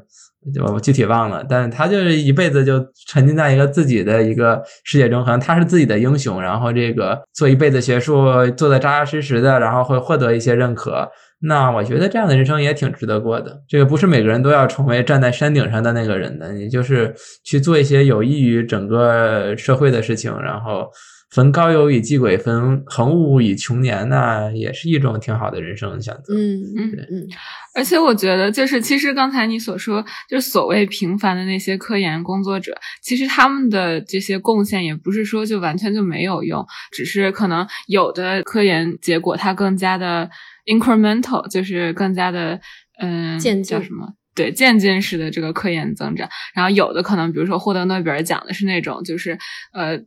[0.64, 1.44] 我具体忘了。
[1.48, 6.40] 但他就是一辈子就沉浸在一个自己的一个世界中，可能他是自己的英雄。
[6.40, 11.08] 然后这个做一辈子学术，做的扎扎实实的，然后会获得一些认可。
[11.40, 13.62] 那我觉得这样的人生也挺值得过的。
[13.68, 20.88] 这个不是每个人都要成为站在山顶上的那个人的，你就是去做一些有益于整个社会的事情，然后
[21.30, 26.34] 分高友以济鬼，分恒物以穷年，那也是一种挺好的人生选择。
[26.34, 27.26] 嗯嗯嗯。
[27.74, 40.30] 而且我觉得，就是其实刚才你所说，就是所谓平凡的那些科研工作者，其实他们的这些贡献也不是说就完全就没有用，只是可能有的科研结果它更加的。
[40.68, 42.60] incremental 就是更加的，
[43.00, 44.06] 嗯，叫什么？
[44.34, 46.28] 对，渐进式的这个科研增长。
[46.54, 49.38] 然后有的可能，比如说获得诺贝尔奖的是那种，就是
[49.72, 49.98] 呃，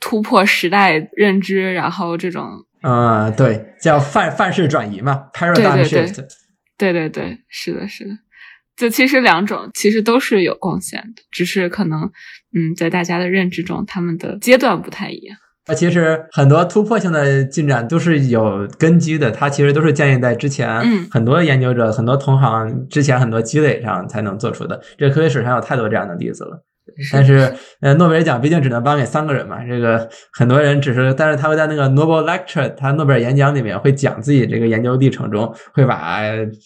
[0.00, 2.48] 突破时代认知，然后这种，
[2.82, 6.24] 啊，对，叫范范式转移嘛，paradigm shift。
[6.76, 8.10] 对对对，是的，是的。
[8.76, 12.02] 就其实两种其实都是有贡献的，只是可能，
[12.52, 15.36] 嗯，在大家的认知中，他们的阶段不太一样。
[15.66, 24.82] 那其实很多突破性的进展都是有根基的，它其实都是建立在之前很多研究者、很多同行之前很多积累上才能做出的。
[24.98, 26.62] 这科学史上有太多这样的例子了。
[27.12, 29.64] 但是，呃，诺贝尔奖毕竟只能颁给三个人嘛。
[29.64, 36.20] 这个很多人只是，但是他会在那个 Nobel Lecture，他诺贝尔演讲里面会讲自己这个研究历程中，会把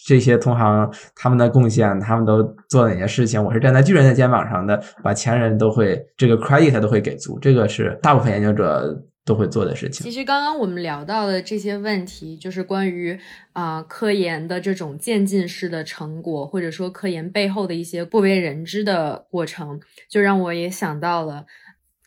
[0.06, 3.42] 这些同行他们的贡献，他们都做了哪些事情。
[3.42, 7.38] 我是站在巨人的肩膀上的，把前人都会这个 credit 都会给足。
[7.38, 9.02] 这个是大部分研究者。
[9.28, 10.02] 都会做的事情。
[10.02, 13.18] 其实刚刚我们聊到的这些问题，就是关于
[13.52, 21.44] 啊科研的这种渐进式的成果，或者说科研背后的一些不为人知的过程，就让我也想到了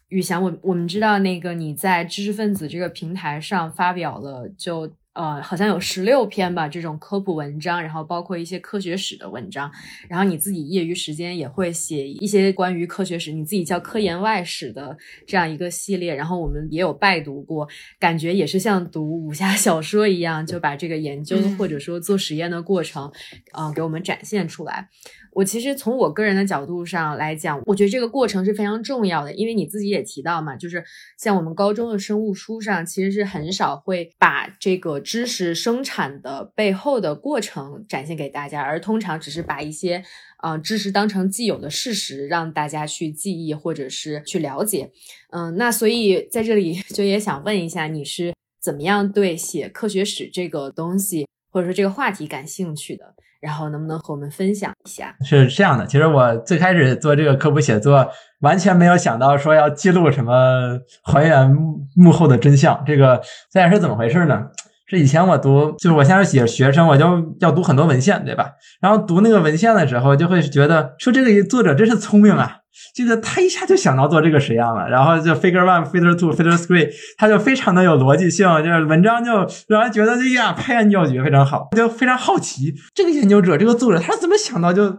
[0.09, 0.41] 宇翔。
[0.41, 4.91] 我我们知道那个你在知识分子这个平台上发表了就。
[5.13, 9.69] 呃，好像有十六篇吧，这种科普文章，然后包括一些科学史的文章，
[10.07, 14.97] 然后你自己业余时间也会写一些关于科学史，你自己叫科研外史的
[15.27, 17.67] 这样一个系列，然后我们也有拜读过，
[17.99, 23.11] 感觉也是像读武侠小说一样，就把这个研究或者说做实验的过程，
[23.57, 24.87] 嗯，给我们展现出来。
[25.33, 30.83] 我其实从我个人的角度上来讲，我觉得这个过程是非常重要的，因为你自己也提到嘛，就是
[31.17, 40.03] 像我们高中的生物书上，其实是很少会把这个知识生产的背后的过程展现给大家，而通常只是把一些
[40.41, 44.91] 呃知识当成既有的事实让大家去记忆或者是去了解。
[45.31, 53.15] 嗯，那所以在这里就也想问一下，你是怎么样对写科学史这个东西或者说这个话题感兴趣的？
[53.41, 55.15] 然后能不能和我们分享一下？
[55.25, 58.07] 是这样的，其实我最开始做这个科普写作，
[58.41, 61.51] 完全没有想到说要记录什么还原
[61.95, 62.83] 幕后的真相。
[62.85, 63.19] 这个
[63.51, 64.47] 现在是怎么回事呢？
[64.91, 67.05] 是以前我读，就是我现在写学生，我就
[67.39, 68.51] 要读很多文献，对吧？
[68.81, 72.57] 然后读那个文献的时候，就会觉得说这个作者真是聪明啊。
[72.93, 79.31] 这个他一下就想到做这个实验了，然后就 figure one, figure two, figure three，他就非常的有逻辑性，就是文章就
[79.69, 84.89] 让人觉得哎呀，拍案叫绝，非常好，就非常好奇这个研究者、这个作者他怎么想到就，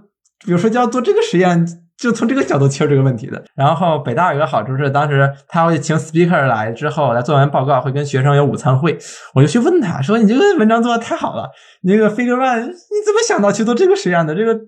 [0.44, 1.66] 比如说就要做这个实验，
[2.02, 3.42] 就从这个角度切入这个问题的。
[3.54, 8.98] 然后北大有个好处是，当时他会请 speaker 来之后来做完报告，会跟学生有午餐会，
[9.34, 11.48] 我就去问他说：“你这个文章做的太好了，
[11.82, 14.34] 你那个 figure one 你怎么想到去做这个实验的？
[14.34, 14.58] 这个。”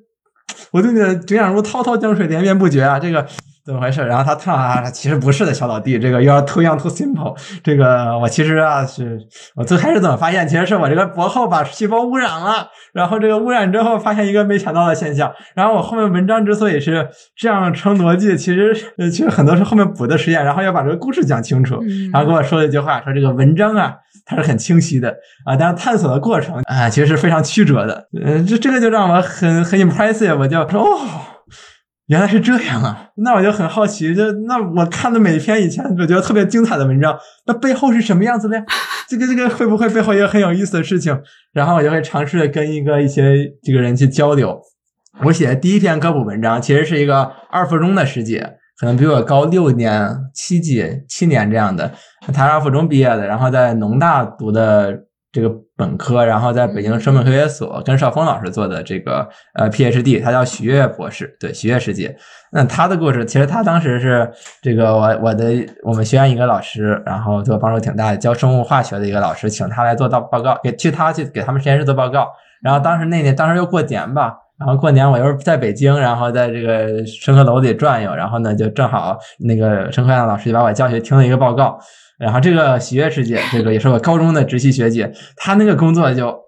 [0.72, 3.26] 我对你的景仰如滔滔江水连绵不绝啊，这个
[3.64, 4.02] 怎么回事？
[4.02, 7.34] 然后他唱啊，其实不是的，小老弟，这个 you are too young too simple。
[7.62, 9.18] 这个我其实啊，是
[9.56, 15.32] 我最开始怎么发现，其实是我这个博后把细胞污染了，然后这个污染之后发现一个没想到的现象。
[15.54, 18.74] 然后我后面文章之所以是这样成逻辑，其实
[19.10, 21.80] 其实很多是后面补的实验，然后要把这个故事讲清楚。
[22.12, 23.94] 然后跟我说了一句话，说这个文章啊。
[24.26, 25.10] 它是很清晰的
[25.44, 28.08] 啊，但是探索的过程啊，其实是非常曲折的。
[28.24, 30.98] 嗯，这这个就让我很很 impressive，我就说哦，
[32.06, 33.08] 原来是这样啊。
[33.18, 38.64] 那我就很好奇，就那我看的每一篇以前我觉得特别精彩的文章，那背后是什么样子的呀？
[39.08, 41.20] 这个这个会不会背后有很有意思的事情？
[41.52, 44.60] 然后我就会尝试跟一个一些这个人去交流。
[45.24, 48.58] 我写的第一篇科普文章其实是一个二附中的师姐。
[48.76, 51.92] 可能比我高六年、七几、七年这样的，
[52.32, 54.92] 他二附中毕业的，然后在农大读的
[55.34, 62.16] 这个本科，然后在北京生命科学所跟邵峰老师做的这个呃 PhD，他叫许悦博士，对许悦师姐。
[62.52, 64.30] 那他的故事，其实他当时是
[64.62, 72.28] 这个我我的我们学院一个老师，然后对我帮助挺大的，教生物化学的一个老师，请他来做到报告，给去他去给他们实验室做报告。
[72.62, 74.36] 然后当时那年，当时又过年吧。
[74.56, 81.76] 然后过年我又是在北京，然后在这个生科楼里转悠，然后呢就正好那个生科院老师就把我叫去听了一个报告，
[82.18, 86.44] 然后这个喜悦师姐，这个也是我高中的直系学姐，她那个工作就。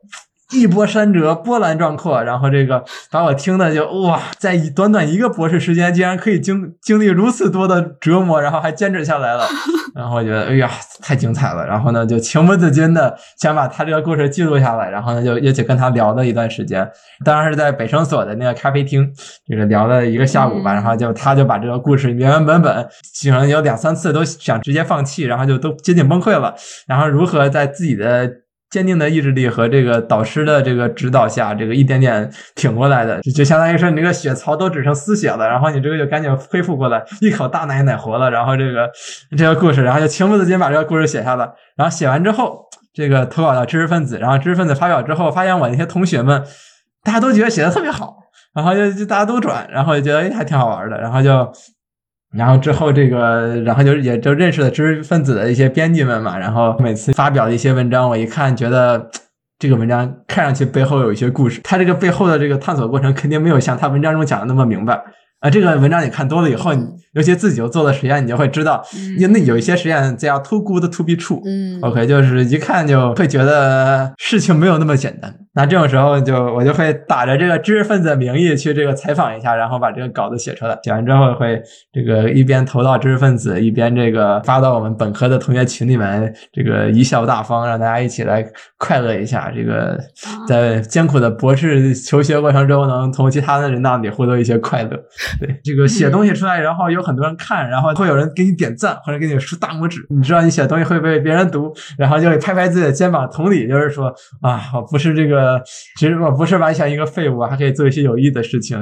[0.52, 9.44] 一波三折，波澜壮阔，然后这个把我听的就哇，在一短短一个博士时间，竟然可以经经历如此多的折磨，然后还坚持下来了，
[9.96, 10.70] 然后我觉得哎呀，
[11.02, 16.88] 太精彩了，然后呢就情不自禁的想把他这个故事记录下来，然后呢就一起跟他聊了一段时间，
[17.24, 19.10] 当然是在北生所的那个咖啡厅，
[19.48, 26.54] 这个聊了一个下午吧，然后就他就把这个故事原原本本，基本上有两三次都想直接放弃，然后就都接近崩溃了，
[26.86, 28.30] 然后如何在自己的。
[28.70, 38.90] 坚定的意志力和这个导师的这个指导下，这个一点点挺过来的，就就相当于说你这个血槽都只剩丝血了，然后你这个就赶紧恢复过来，一口大奶奶活了，然后这个
[39.36, 41.54] 这个故事，然后就情不自禁把这个故事写下了。
[41.76, 46.42] 然后写完之后，这个投稿到知识分子，然后知识分子发表之后，发现我那些同学们
[47.04, 48.16] 大家都觉得写的特别好，
[48.54, 51.52] 然后就就大家都转，然后就觉得哎还挺好玩的，然后就。
[52.36, 56.38] 然后之后这个，然后就也就认识了知识分子的一些编辑们嘛。
[56.38, 59.10] 然后每次发表的一些文章，我一看，觉得
[59.58, 61.60] 这个文章看上去背后有一些故事。
[61.64, 65.02] 他这个背后的这个探索过程，肯定没有像他文章中讲的那么明白。
[65.40, 68.82] 啊，这个文章你看多了以后，你尤其自己又做了实验，你就会知道，
[69.18, 71.42] 因那有一些实验叫 too good to be true。
[71.44, 75.34] 嗯，OK，就是一看就会觉得事情没有那么简单。
[75.56, 80.78] 那这种时候就我就会打着这个知识分子的名义去这个采访一下，然后把这个稿子写出来。
[80.82, 88.46] 写完之后会这个一边投到知识分子，一边这个发到我们本科的同学群里面，这个贻笑大方，让大家一起来
[88.76, 89.50] 快乐一下。
[89.50, 89.98] 这个
[90.46, 94.90] 在艰苦的博士求学过程中，能从其他的人那里获得一些快乐。
[95.40, 100.04] 对，这个写东西出来，然后有很多人看，然后会有人给你点赞或者给你竖大拇指。
[100.10, 105.45] 你知道你写东西会被别人读，然后就会拍拍自己的肩膀，同理就是说啊，我不是这个。
[105.46, 105.62] 呃，
[105.96, 108.76] 其实我不是完全一个废物，还可以做一些有益的事情，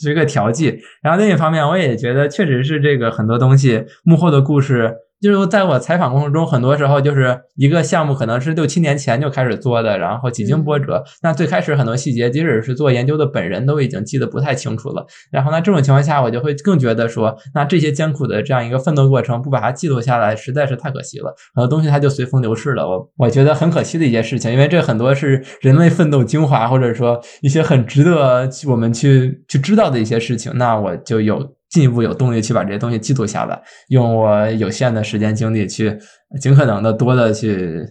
[0.00, 0.78] 是一个调剂。
[1.02, 4.92] 然后另一方面，我也觉得确实是这个很多东西幕后的故事。
[5.24, 11.02] 就是在我采访过程中，很多时候就是一个项目可能是六七年前就开始做的，然后几经波折。
[11.22, 15.06] 那最开始很多细节，即使是做研究的本人都已经记得不太清楚了。
[15.30, 21.34] 然后呢，这种情况下，我就会更觉得说，那这些艰苦的这样一个奋斗过程，不把它记录下来，实在是太可惜了。
[21.54, 22.86] 很多东西它就随风流逝了。
[22.86, 30.52] 我 我觉得很可惜的一件事情，因为这很多是人类奋斗精华，或者说一些很值得我们去去知道的一些事情。
[30.56, 31.54] 那我就有。
[31.74, 35.98] 进一步有动力去把这些东西记录下来，用我有限的时间精力去
[36.40, 37.82] 尽可能的多的去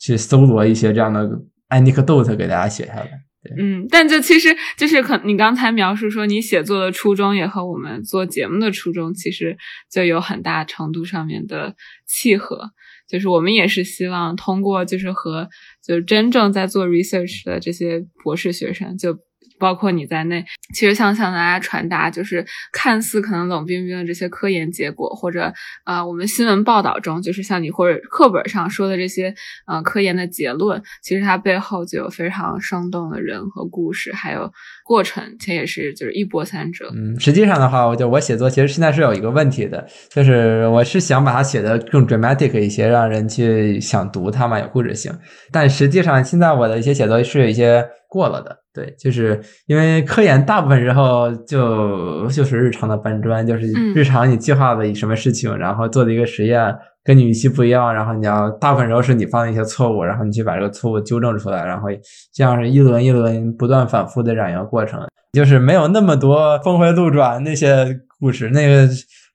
[0.00, 1.30] 去搜罗一些这样的
[1.68, 3.08] anecdote 给大家写下来。
[3.56, 9.56] 嗯，但这其实就是可你刚才描述说你写作的初衷也和我们做节目的初衷其实
[9.88, 11.76] 就有很大程度上面的
[12.08, 12.72] 契合。
[13.08, 15.48] 就是我们也是希望通过就是和
[15.86, 19.16] 就是真正在做 research 的这些博士学生就。
[19.60, 20.44] 包括你在内，
[20.74, 25.52] 其实想向大家传达，就是看似可能冷冰冰的这些科研结果，或者
[25.84, 29.32] 啊，我们新闻报道中，就是像你或者课本上说的这些，
[29.66, 34.50] 呃，科研的结论，其实它背后就有非常生动的人和故事，还有
[34.84, 36.90] 过程，且也是就是一波三折。
[36.94, 45.12] 嗯，实际上的话，我就我写作其实现在是有一个问题的，就是我是想把它写的更 dramatic 一些，让人去想读它嘛，有故事性。
[45.52, 48.59] 但实际上现在我的一些写作是有一些过了的。
[48.72, 61.88] 对，就是因为科研大部分时候就就是日常的搬砖，就是日常你计划的什么事情，然后做的一个实验跟你预期不一样，然后你要大部分时候是你犯了一些错误，然后你去把这个错误纠正出来，然后
[62.32, 68.88] 这样是一轮一轮不断反复的这样一个过程，就是没有那么多峰回路转那些故事，那个。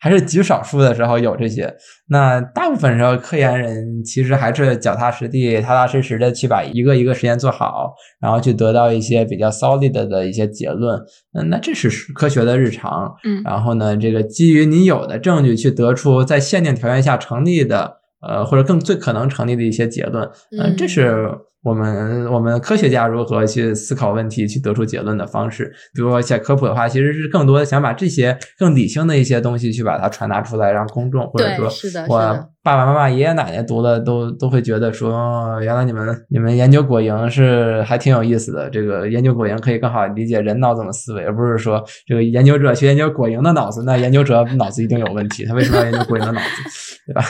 [0.05, 1.73] 还是极少数的时候有这些，
[2.09, 7.91] 那大部分时候科研人其实还是脚踏实地、踏踏实实的去把一个一个实验做好，
[8.21, 11.01] 然后去得到一些比较 solid 的一些结论。
[11.33, 13.15] 嗯，那这是科学的日常。
[13.23, 20.29] 嗯，然后呢，这个基于你有的证据去得出在限定条件下成立的，呃，或者更最可能成立的一些结论。
[20.55, 21.31] 嗯，这是。
[21.65, 31.67] 我们我们科学家如何去思考问题，去得出结论的方式，比如说写科普的话，其实是更多的想把这些更理性的一些东西去把它传达出来，让公众或者说
[32.07, 32.49] 我。
[32.65, 38.67] 爸爸妈妈、爷爷奶奶读了都都会觉得说，原来你们你们研究果蝇是还挺有意思的。
[38.71, 45.45] 这个研究果蝇可以更好理解人脑怎么思维，而不是说这个研究者去研究果蝇的脑子，那研究者脑子一定有问题。
[45.45, 47.23] 他为什么要研究果蝇的脑子，对吧？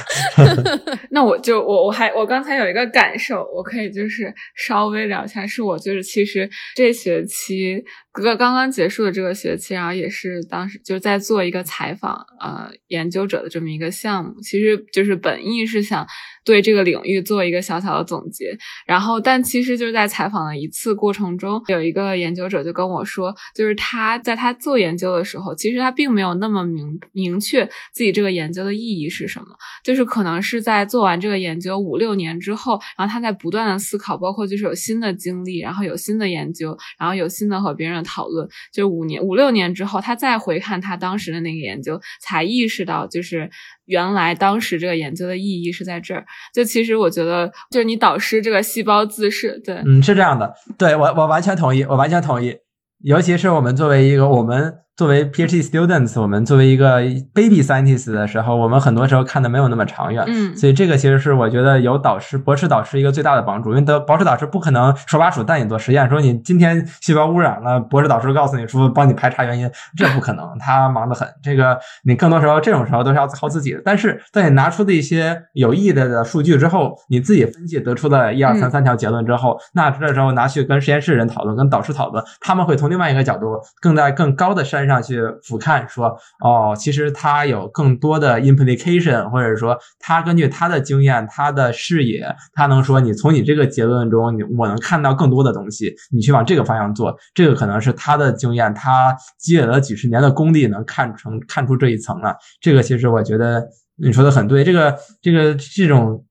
[1.12, 7.84] 那我就我我还我刚才有一个感受，我可以就是稍微聊一下，是我就是其实这学期。
[8.16, 16.08] 哥刚刚结束的这个学期，然后也是当时就是在做一个采访，呃，研究者的这么一个项目，其实就是本意是想。
[16.46, 29.48] 对这个领域做一个小小的总结，然后，但其实就是在采访的一次过程中，有一个研究者就跟我说，就是他在他做研究的时候，其实他并没有那么明明确自己这个研究的意义是什么，
[29.84, 43.50] 就是可能是在做完这个研究五六年之后，然后他在不断的思考，包括就是有新的经历，然后有新的研究，然后有新的和别人的讨论，就五年五六年之后，他再回看他当时的那个研究，才意识到就是。
[43.86, 52.56] 原来当时这个研究的意义是在这儿，就其实我觉得，就是你导师这个细胞自噬，对，嗯，是这样的，对我我完全同意，我完全同意，
[53.04, 54.85] 尤其是我们作为一个我们。
[54.96, 57.02] 作为 PhD students，我们作为一个
[57.34, 71.28] baby scientist 的时候，我们很多时候看的没有那么长远，嗯，所以这个其实是我觉得有导师、博士导师一个最大的帮助，因为的博士导师不可能手把手带你做实验，说你今天细胞污染了，博士导师告诉你说帮你排查原因，这不可能，他忙得很。
[71.44, 73.82] 这个你更多时候这种时候都是要靠自己的。
[73.84, 84.85] 但是在你拿出的一些有意义的的数据之后，你自己分析得出的一二三三条结论之后，那这时候拿去跟实验室人讨论，跟导师讨论，他们会从另外一个角度，更在更高的山。
[84.88, 102.36] 上去俯瞰说，哦，其实他有更多的 implication，或者说他根据他的经验、他的视野，他能说你从你这个结论中，你我能看到更多的东西，你去往这个方向做，这个可能是他的经验，他积累了几十年的功力，能看成看出这一层了。
[102.62, 103.64] 这个其实我觉得
[103.98, 106.26] 你说的很对，这个这个这种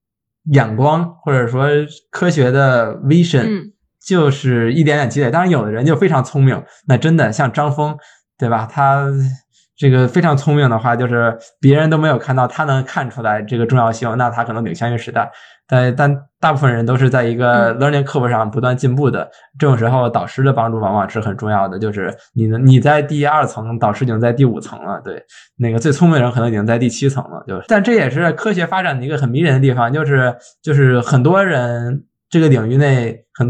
[0.53, 1.67] 眼光或者说
[2.11, 3.73] 科学的 vision，
[4.05, 5.31] 就是一点点积累。
[5.31, 7.97] 当然，有的人就非常聪明，那真的像张峰。
[8.39, 8.69] 对吧？
[8.71, 9.07] 他
[9.77, 15.31] 这个非常聪明的话，就是别人都没有看到，他能看出来这个重要性，那他可能领先于时代。
[15.67, 19.29] 但但大部分人都是在一个 learning curve 上不断进步的，
[19.59, 21.79] 这种时候导师的帮助往往是很重要的。
[21.79, 25.01] 就是你你在第二层，导师已经在第五层了。
[25.03, 25.21] 对，
[25.57, 27.43] 那个最聪明的人可能已经在第七层了。
[27.49, 32.05] 就但这也是科学发展的一个很迷人的地方，就是就是很多人。
[32.35, 33.49] 这个领域内，很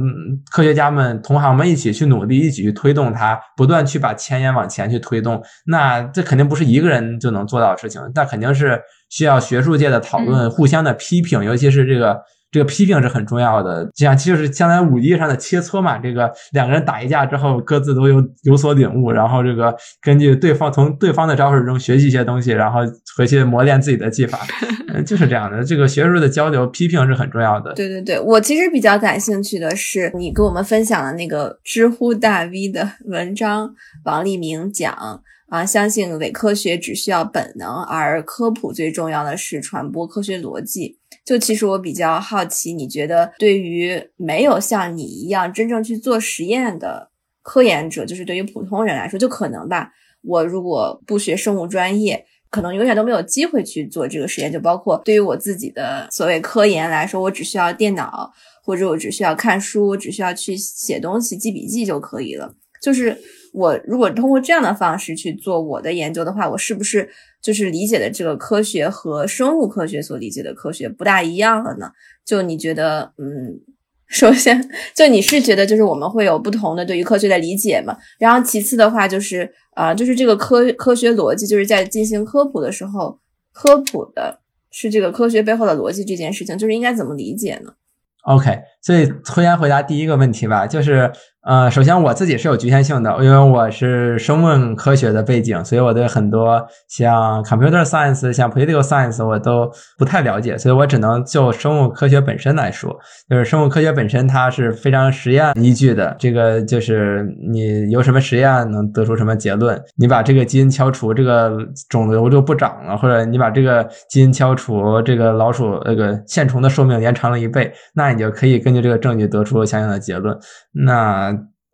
[0.50, 5.42] 科学家们、同行们一起去努力，一起去推动它，不断去把前沿往前去推动。
[5.64, 8.78] 那这肯定不是一个人就能做到的事情，那肯定是
[9.08, 12.20] 需要学术界的讨论、互相的批评，尤其是这个。
[12.54, 15.98] 这个批评是很重要的，这样就是相当于武艺上的切磋嘛。
[15.98, 22.78] 这个两个人打一架之后，各自都有有所领悟，然后这个根据对方从对方的招式中学习一些东西，然后
[23.16, 24.38] 回去磨练自己的技法，
[24.94, 25.64] 嗯，就是这样的。
[25.64, 27.74] 这个学术的交流、批评是很重要的。
[27.74, 33.74] 对对对，我其实比较感兴趣的是你给我们分享的那个知乎大 V 的文章，
[34.04, 40.98] 王立明讲啊，相信伪科学只需要本能，而科普最重要的是传播科学逻辑。
[41.24, 47.10] 就其实我比较好奇，你觉得对于没有像你一样真正去做实验的
[47.42, 49.90] 科研者，就是对于普通人来说，就可能吧，
[50.22, 54.52] 我如果不学生物专业，可能永远都没有机会去做这个实验。
[54.52, 62.54] 就包括对于我自己的所谓科研来说，我只需要电脑，或者我只需要看书，我只需要去写东西、记笔记就可以了。
[62.82, 63.18] 就是
[63.54, 67.08] 我如果通过这样的方式去做我的研究的话，我是不是
[67.44, 71.92] 就是理解的这个科学和生物科学所理解的科学不大一样了呢？
[72.24, 73.60] 就你觉得，嗯，
[74.08, 77.94] 首先就你是觉得就是我们会有不同的对于科学的理解嘛？
[78.18, 83.18] 然后其次的话就是啊、就是这个科科学逻辑，就是在进行科普的时候，
[83.52, 84.40] 科普的
[84.70, 87.74] 是这个科学背后的逻辑这件事情，就是应该怎么理解呢
[88.22, 91.10] ？OK，所以先回答第一个问题吧，就是
[91.46, 102.90] 呃，首先我自己是有局限性的，因为我是生物科学的背景，所以我对很多像 computer science、像 political science 我都不太了解，所以我只能就生物科学本身来说，
[103.28, 111.58] 就是生物科学本身它是非常实验依据的，这个就是你有什么实验能得出什么结论，你把这个基因敲除，这个
[111.90, 120.36] 肿瘤就不长了，或者你把这个基因敲除，这个老鼠那个线虫的寿命延长了一倍，那你就可以跟根据这个证据得出相应的结论。
[120.72, 121.32] 那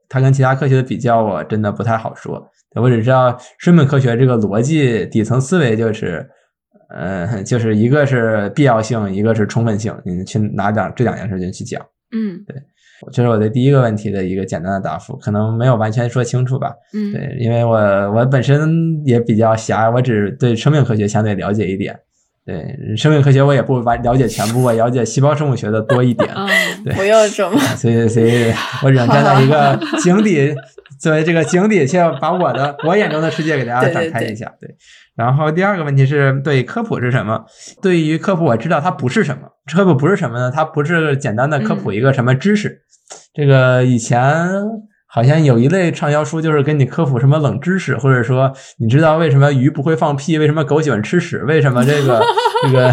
[0.08, 2.46] 它跟其他科学的比较，我真的不太好说。
[2.74, 6.28] 我只知道生命科学这个逻辑底层思维就是，
[6.88, 11.80] 呃，就是一个是必要性，一个是充分性，你去拿两这两件事情去讲。
[12.12, 12.56] 嗯对
[13.12, 16.74] 这是我对第一个问题的一个简单的答复，可能没有完全说清楚吧。
[16.92, 17.76] 嗯，对，因为我
[18.12, 18.70] 我本身
[19.06, 21.98] 也比较狭隘，我只对生命科学相对了解一点。
[22.44, 26.28] 对生命科学我也不完了解全部，我了解细胞生物学的多一点。
[26.34, 26.48] 嗯
[26.82, 30.54] 对不用这么所以，所以我只能站在一个井底，
[30.98, 34.50] 作为这个井底，去把我的我眼中的世界给大家展开一下。
[34.58, 34.74] 对，
[35.14, 37.44] 然后第二个问题是对科普是什么？
[37.82, 40.50] 对于科普，我知道它不是什么，科普不是什么呢？
[40.50, 42.80] 它不是简单的科普一个什么知识。
[43.34, 44.18] 这个以前
[45.10, 52.22] 好像有一类畅销书，就是跟你科普什么冷知识，或者说你知道为什么鱼不会放屁，为什么狗喜欢吃屎，为什么这个
[52.62, 52.92] 这个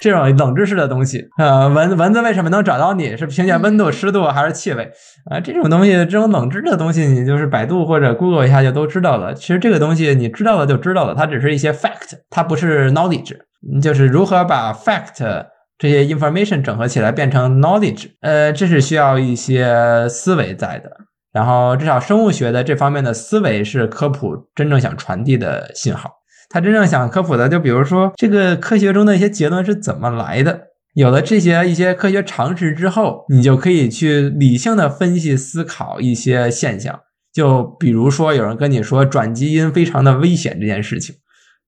[0.00, 4.90] 这种冷知识的东西，呃，蚊蚊子为什么能找到你，是凭借温度、湿度还是气味？
[5.30, 9.32] 啊、这种东西，这种冷知识的东西，你就是百度或者 Google 一下就都知道了。
[9.32, 13.36] 其实这个东西你知道了就知道了，它只是一些 fact，它不是 knowledge。
[13.72, 15.44] 嗯就是如何把 fact
[15.78, 20.90] 这些 information 整合起来变成 knowledge，呃，这是需要一些思维在的。
[21.32, 26.10] 然后至少生物学的这方面的思维是科普真正想传递的信号。
[26.50, 30.68] 他真正想科普的，就比如说这个科学中的一些结论是怎么来的。
[30.94, 37.00] 有了这些一些科学常识之后，你就可以去理性的分析思考一些现象。
[37.32, 41.16] 就比如说，有人跟你说转基因非常的危险这件事情，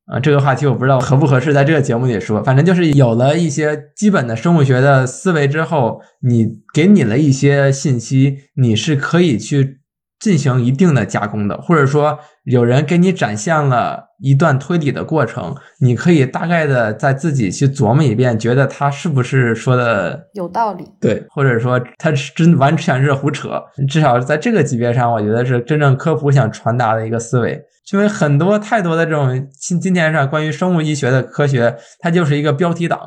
[0.06, 2.42] 啊，这个话题我不知道合不合适在这个节目里说。
[2.42, 9.78] 反正就是有了一些基本的生物学的思维之后，你给你了一些信息，你是可以去
[10.24, 20.86] 进行一定的加工的，或者说有人给你展现了一段推理的过程，你可以大概的再自己去琢磨一遍，觉得他是不是说的有道理。
[20.98, 23.62] 对，或者说他是真完全是胡扯。
[23.86, 27.62] 至少在这个级别上，我觉得是真正科普想传达的一个思维。
[27.92, 32.98] 因为很多太多的这种今今天上关于生物医学的科学，它就是一个标题党，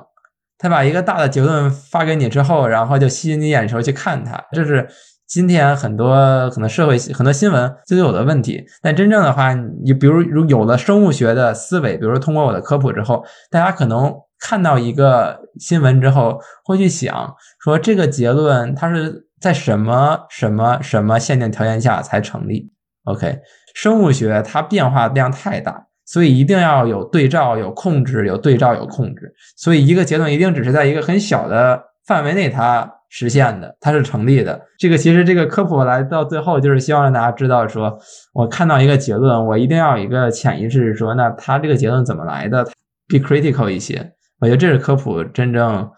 [0.60, 4.88] 他把一个大的结论发给你之后，然后就吸引你眼球去看它，这是
[5.28, 8.66] 今天很多可能社会很多新闻就有的问题。
[8.82, 22.72] 但真正的话，你比如如有了生物学的思维，比如说通过我的科普之后，大家可能看到一个新闻之后，会去想说这个结论它是在什么什么什么限定条件下才成立
[23.04, 23.40] ？OK，
[23.76, 29.34] 生物学它变化量太大，所以一定要有对照、有控制、有对照、有控制。
[29.58, 34.62] 所以一个结论一定只是在一个很小的范围内它实现的，它是成立的。
[34.78, 37.98] 这个其实这个科普来到最后，就是希望让大家知道说，
[38.34, 42.64] 我看到一个结论，我一定要有一个潜意识说，那它这个结论怎么来的
[43.08, 44.14] ？be critical 一些。
[44.40, 45.90] 我觉得这是科普真正，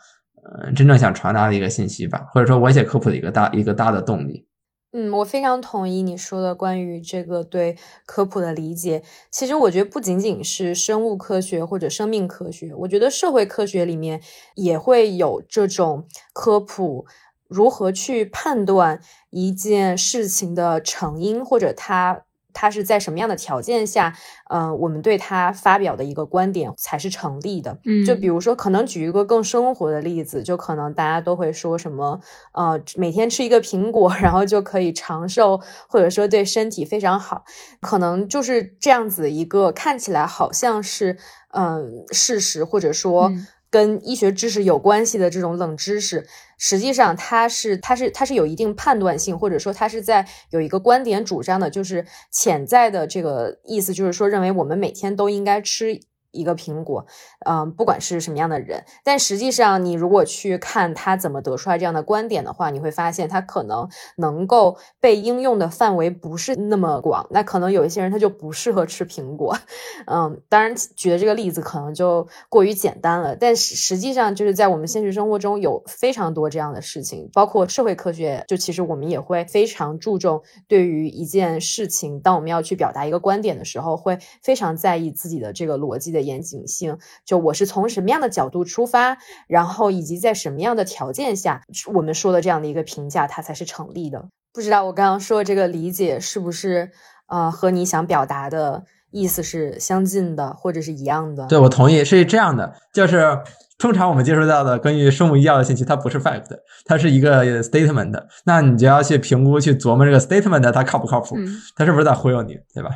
[0.63, 4.45] 呃，真正想传达的一个信息吧，或者说我写科普的一个大一个大的动力。
[4.93, 7.77] 嗯，我非常同意你说的关于这个对
[8.07, 9.03] 科普的理解。
[9.29, 14.19] 其实我觉得不仅仅是生物科学或者生命科学，我觉得社会科学里面
[14.55, 17.05] 也会有这种科普，
[17.47, 22.23] 如何去判断一件事情的成因，或者它
[22.59, 24.13] 它是在什么样的条件下，
[24.49, 27.79] 呃，我们对它发表的一个观点才是成立的。
[27.85, 32.19] 嗯就比如说，可能举一个更生活的例子，就可能大家都会说什么，
[32.51, 37.45] 呃，每天吃一个苹果，然后就可以长寿，或者说对身体非常好，
[37.79, 41.17] 可能就是这样子一个看起来好像是，
[41.53, 46.25] 嗯、事实，或者说嗯跟医学知识有关系的这种冷知识，
[46.57, 55.99] 实际上它是它是它是有一定判断性，或者说它是在有一个观点主张的，就是潜在的这个意思，就是说认为我们每天都应该吃。
[56.31, 57.05] 一个苹果，
[57.45, 67.25] 嗯，不管是什么样的人，但实际上，你如果去看他怎么得出来这样的观点的话，你会发现他可能能够被应用的范围不是那么广。
[67.31, 69.57] 那可能有一些人他就不适合吃苹果，
[70.05, 73.35] 嗯，当然举的这个例子可能就过于简单了。
[73.35, 86.18] 但实实际上，就是在我们现实生活中有非常多这样的事情，包括社会科学，就其实我们也会非常注重对于一件事情，当我们要去表达一个观点的时候，会非常在意自己的这个逻辑的。
[86.21, 89.17] 严谨性，就我是从什么样的角度出发，
[89.47, 91.63] 然后以及在什么样的条件下，
[91.93, 94.29] 我们说的这样的一个评价，它才是成立的。
[94.53, 96.91] 不知道我刚刚说的这个理解是不是
[97.27, 101.47] 呃和你想表达的意思是相近的，或者是一样的？
[101.47, 103.39] 对，我同意，是这样的，就是。
[103.79, 106.49] 通常我们接收到的关于生物医药的信息，它不是 fact，
[106.83, 108.13] 它是一个 statement。
[108.45, 111.37] 那你就要去评估、去琢磨这个 statement 它靠不靠谱，
[111.77, 112.89] 它是不是在忽悠你，对吧？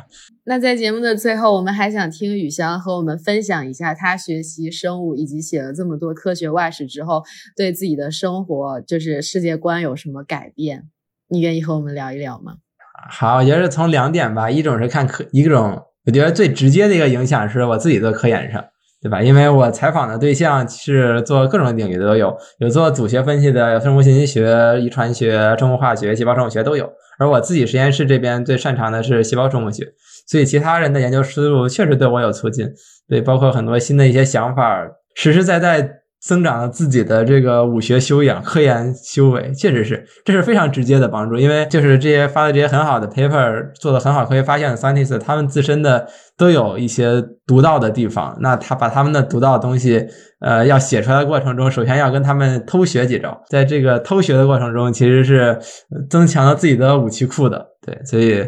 [0.44, 7.22] 那在节目的最后，我们还想听雨翔和我们分享一下他学习生物以及写了这么多科学外史之后，
[7.56, 10.90] 对自己的生活就是世界观有什么改变？
[11.28, 12.56] 你愿意和我们聊一聊吗？
[13.08, 18.62] 好，也是从两点吧，一种是看科，一种我觉得最直接的一个影响是我自己做科研上。
[19.04, 19.20] 对吧？
[19.20, 26.90] 因为我采访的对象是做各种领域的都有，有做组学分析的，有生物信息学、遗传学、生物化学、细胞生物学都有。
[27.18, 29.84] 而我自己实验室这边最擅长的是细胞生物学，
[30.26, 32.66] 所以其他人的研究思路确实对我有促进。
[33.06, 36.00] 对，包括很多新的一些想法，实实在在。
[36.26, 41.36] 增长了自己的这个武学修养、科研修为，确实是，这是非常直接的帮助。
[41.36, 46.06] 因为就是这些发的这些很好的 paper，做的很好科学发现的 scientists，他们自身的
[46.38, 48.34] 都有一些独到的地方。
[48.40, 50.02] 那他把他们的独到的东西，
[50.40, 53.38] 呃，要写出来的过程中，首先要跟他们偷学几招。
[53.50, 55.58] 在这个偷学的过程中，其实是
[56.08, 57.66] 增强了自己的武器库的。
[57.86, 58.42] 对，所以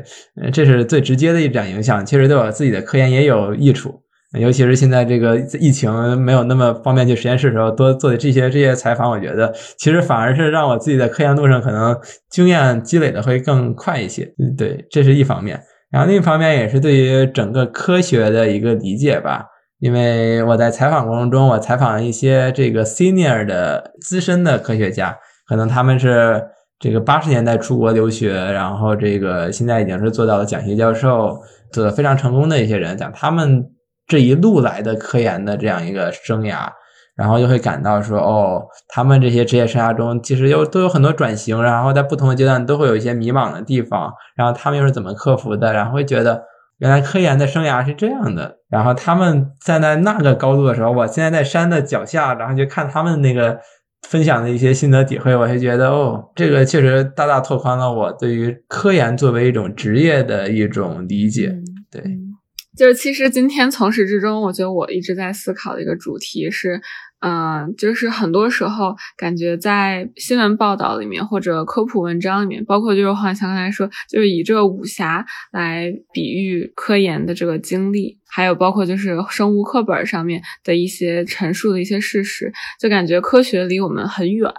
[0.50, 4.00] 这是最直接的一点影响，其实对我自己的科研也有益处。
[4.32, 11.96] 尤其是现在这个疫情没有那么方便去实验室的时候，多做的这些这些采访，我觉得其实反而是让我自己在科研路上可能
[12.28, 14.28] 经验积累的会更快一些。
[14.58, 15.62] 对，这是一方面。
[15.90, 19.44] 然后另一方面也是对于整个科学的一个理解吧。
[19.78, 25.16] 因为我在采访过程中，我采访了一些这个 senior 的资深的科学家，
[25.46, 26.42] 可能他们是
[26.78, 31.38] 这个八十年代出国留学，然后这个现在已经是做到了讲学教授，
[31.72, 33.70] 做的非常成功的一些人，讲他们。
[34.06, 36.68] 这一路来的科研的这样一个生涯，
[37.16, 45.72] 然后就会感到说，哦，他们这些职业生涯中其实有都有很多转型，然后在不同的阶段都会有一些迷茫的地方，然后他们又是怎么克服的？
[45.72, 46.44] 然后会觉得
[46.78, 48.58] 原来科研的生涯是这样的。
[48.68, 53.58] 然后他们站在那个高度的时候，我现在在山的脚下，然后就看他们那个
[54.08, 61.56] 分享的一些心得体会，我就觉得，哦，这个确实大大拓宽了我对于科研作为一种职业的一种理解，
[61.90, 62.02] 对。
[62.76, 66.80] 就是其实今天从始至终，我觉得我一直在思考的一个主题是。
[67.20, 84.52] 嗯，就是很多时候感觉在新闻报道里面或者科普文章里面，包括就是好像刚才说，就是以这个武侠来比喻科研的这个经历，还有包括就是生物课本上面的一些陈述的一些事实，就感觉科学离我们很远，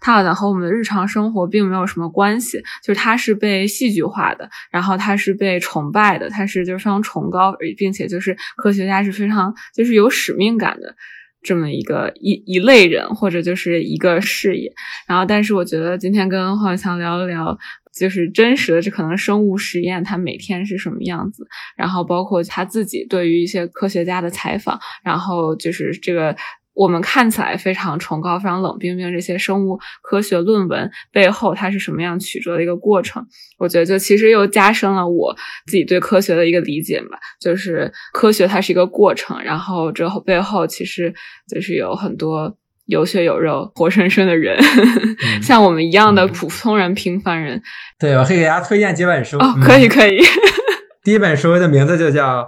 [0.00, 10.96] 它好像和我们的日常生活并没有什么关系，就是它是被戏剧化的，然后它是被崇拜的，它是就是非常崇高，并且就是科学家是非常就是有使命感的。
[11.42, 14.70] 这么一个一一类人，或者就是一个事业，
[15.08, 17.58] 然后，但是我觉得今天跟黄强聊一聊，
[18.00, 21.46] 就是真实的这可能生物实验，它每天是什么样子，
[21.76, 26.34] 然后包括他自己对于一些科学家的采访，然后就是这个。
[26.72, 33.26] 我们看起来非常崇高、非常冷冰冰，这些生物科学论文背后，它是什么样曲折的一个过程？
[33.58, 35.36] 我觉得，就其实又加深了我
[35.66, 37.18] 自己对科学的一个理解吧。
[37.38, 41.12] 就是科学它是一个过程，然后之后背后其实
[41.52, 42.56] 就是有很多
[42.90, 44.58] 有血有肉、活生生的人，
[45.40, 47.62] 像我们一样的普通人、平凡人。
[47.98, 49.38] 对，我可以给大家推荐几本书。
[49.38, 50.20] 哦，可以，可以。
[51.02, 52.42] 第一本书的名字就叫《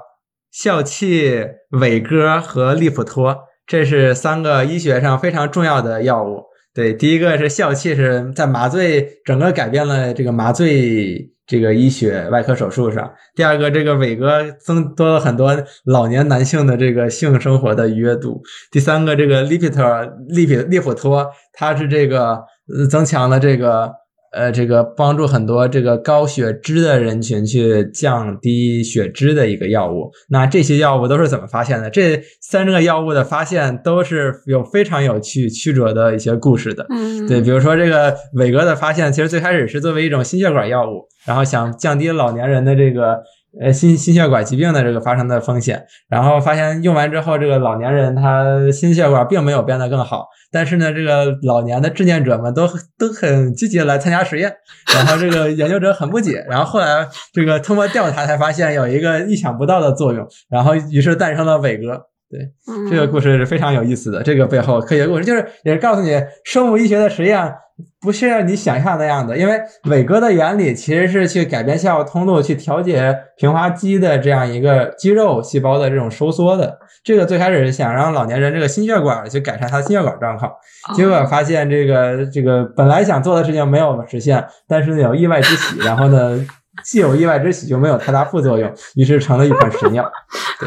[0.51, 1.45] 笑气、
[1.81, 3.33] 伟哥和利普托》。
[3.67, 6.43] 这是三个医学上非常重要的药物。
[6.75, 13.13] 对，第一个是笑气，是在麻醉整个改变了这个麻醉这个医学外科手术上。
[13.35, 15.55] 第二个，这个伟哥增多了很多
[15.85, 18.43] 老年男性的这个性生活的愉悦度。
[18.71, 19.85] 第三个，这个利普托
[20.29, 22.43] 利比利普托，他是这个
[22.91, 23.93] 增强了这个
[24.33, 30.11] 呃，这个帮助很多这个高血脂的人群去降低血脂的一个药物。
[30.29, 31.91] 那这些药物都是怎么发现的？
[31.91, 36.87] 这三个药物的发现都是有非常有趣曲折的一些故事的。
[36.89, 43.23] 嗯，对，比如说这个伟哥的发现，其实最开始是作为一种心血管药物，然后想降低老年人的这个
[43.61, 52.67] 呃心心血管疾病的这个发生的风险，然后发现用完之后，这个老年人他心血管并没有变得更好，但是呢，这个老年的志愿者们都
[52.99, 54.53] 都很积极的来参加实验，
[54.95, 62.12] 然后这个研究者很不解，然后后来这个通过调查才发现有一个意想不到的作用，然后于是诞生了伟哥。
[62.33, 64.23] 对，这个故事是非常有意思的。
[64.23, 67.55] 这个背后科学故事就是也是告诉你，生物医学的实验
[68.01, 69.37] 不是你想象那样的。
[69.37, 69.61] 因为
[69.91, 76.79] 伟哥的原理其实是去改变下药通路，去调节平滑肌的这样一个肌肉细胞的这种收缩的。
[77.05, 80.51] 这个最开始是想让老年人这个心血管去改善他的心血管状况，
[80.95, 86.43] 结果发现这个这个本来想做的事情没有实现，但是呢有意外之喜，然后呢
[86.83, 90.11] 既有意外之喜就没有太大副作用，于是成了一款神药。
[90.59, 90.67] 对。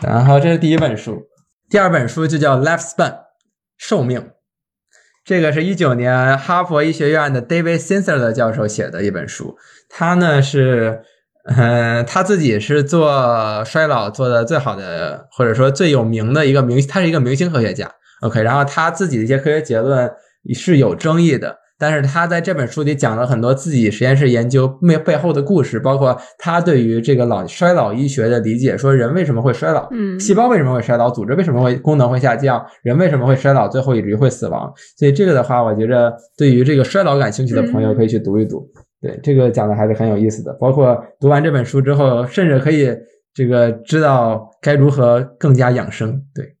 [0.00, 1.22] 然后这是第一本书，
[1.68, 3.10] 第二本书就叫《Lifespan》，
[3.76, 4.30] 寿命。
[5.24, 9.56] 这个是一九年哈佛医学院的 David Sinclair 的教授写的一本书。
[9.88, 11.02] 他呢是，
[11.44, 17.92] 嗯，他自己是做衰老做的最好的，或者说最有名的一个明，他是一个明星科学家。
[18.22, 20.10] OK，然后他自己的一些科学结论
[20.54, 21.58] 是有争议的。
[21.82, 34.72] 但是他在这本书里讲了很多自己实验室研究背背后的故事，包括他对于这个老衰老医学的理解，说人为什么会衰老，嗯，细胞为什么会衰老，组织为什么会功能会下降，人为什么会衰老，最后以至于会死亡。
[34.96, 38.64] 所以这个的话，我觉着对于这个衰老感兴趣的朋友可以去读一读。
[39.00, 40.52] 对，这个讲的还是很有意思的。
[40.60, 42.96] 包括读完这本书之后，甚至可以
[43.34, 46.22] 这个知道该如何更加养生。
[46.32, 46.54] 对，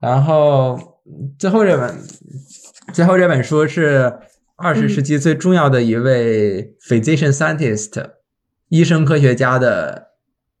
[0.00, 0.76] 然后
[1.38, 1.88] 最后这本。
[2.92, 4.12] 最后这本书是
[4.56, 8.02] 二十世纪最重要的一位 physician scientist，
[8.68, 10.08] 医生科学家的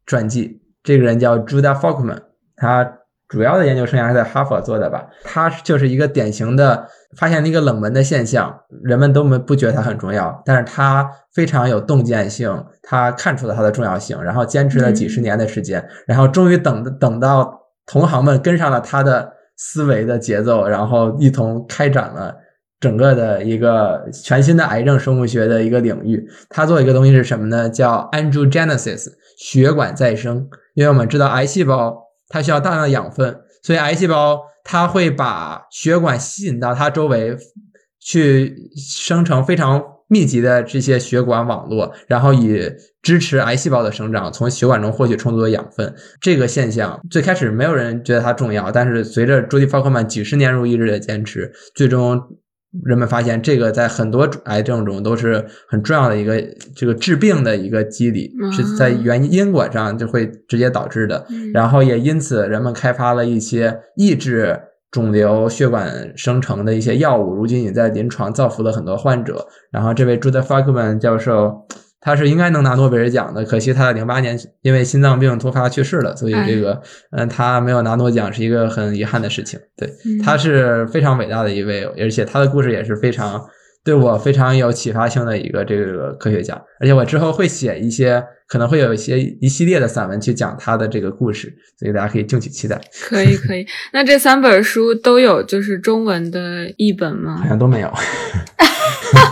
[0.04, 0.62] 传记。
[0.82, 2.20] 这个人叫 Judah Folkman，
[2.54, 2.98] 他
[3.28, 5.06] 主要的研究生涯是在哈佛做的吧？
[5.24, 19.37] 他就是一个典型的发现了一个冷门的现象，人们都没不觉得它很重要，但是他非常有洞见性，他看出了它的重要性，然后坚持了几十年的时间，然后终于等等到同行们跟上了他的。
[19.58, 22.34] 思维的节奏，然后一同开展了
[22.80, 26.26] 整个的一个全新的癌症生物学的一个领域。
[26.48, 27.68] 他做一个东西是什么呢？
[27.68, 30.48] 叫 angiogenesis，血管再生。
[30.72, 31.94] 因为我们知道癌细胞
[32.28, 37.36] 它需要大量的养分，所以癌细胞它会把血管吸引到它周围，
[38.00, 39.82] 去生成非常。
[40.10, 42.62] 密集的这些血管网络，然后以
[43.08, 45.94] 支持癌细胞的生长，从血管中获取充足的养分。
[46.20, 52.20] 这个现象最开始没有人觉得它重要，但是随着朱迪·法克曼几十年如一日的坚持，最终
[52.84, 56.38] 人们发现这个在很多癌症中都是很重要的一个
[56.76, 61.26] 这个治病的一个机理，是在原因果上就会直接导致的。
[61.54, 64.60] 然后也因此人们开发了一些抑制。
[64.90, 69.46] 肿瘤血管生成的一些药物，如今也在临床造福了很多患者。
[69.70, 71.66] 然后，这位朱德·法克曼教授，
[72.00, 76.80] 他是应该能拿诺贝尔奖的，可惜他在零八年因为心脏病突发去世了，所以这个，
[77.12, 79.58] 嗯，他没有拿诺奖是一个很遗憾的事情。
[79.76, 79.90] 对，
[80.24, 83.44] 他是非常伟大的一位，而且他的故事也是非常。
[83.84, 92.78] 对我非常有启发性的一个这个科学家，而且我之后会写一些，可能会有一些一系列的散文去讲他的这个故事，所以大家可以敬请期待。
[93.08, 93.64] 可以，可以。
[93.94, 97.36] 那这三本书都有就是中文的译本吗？
[97.36, 97.90] 好像都没有。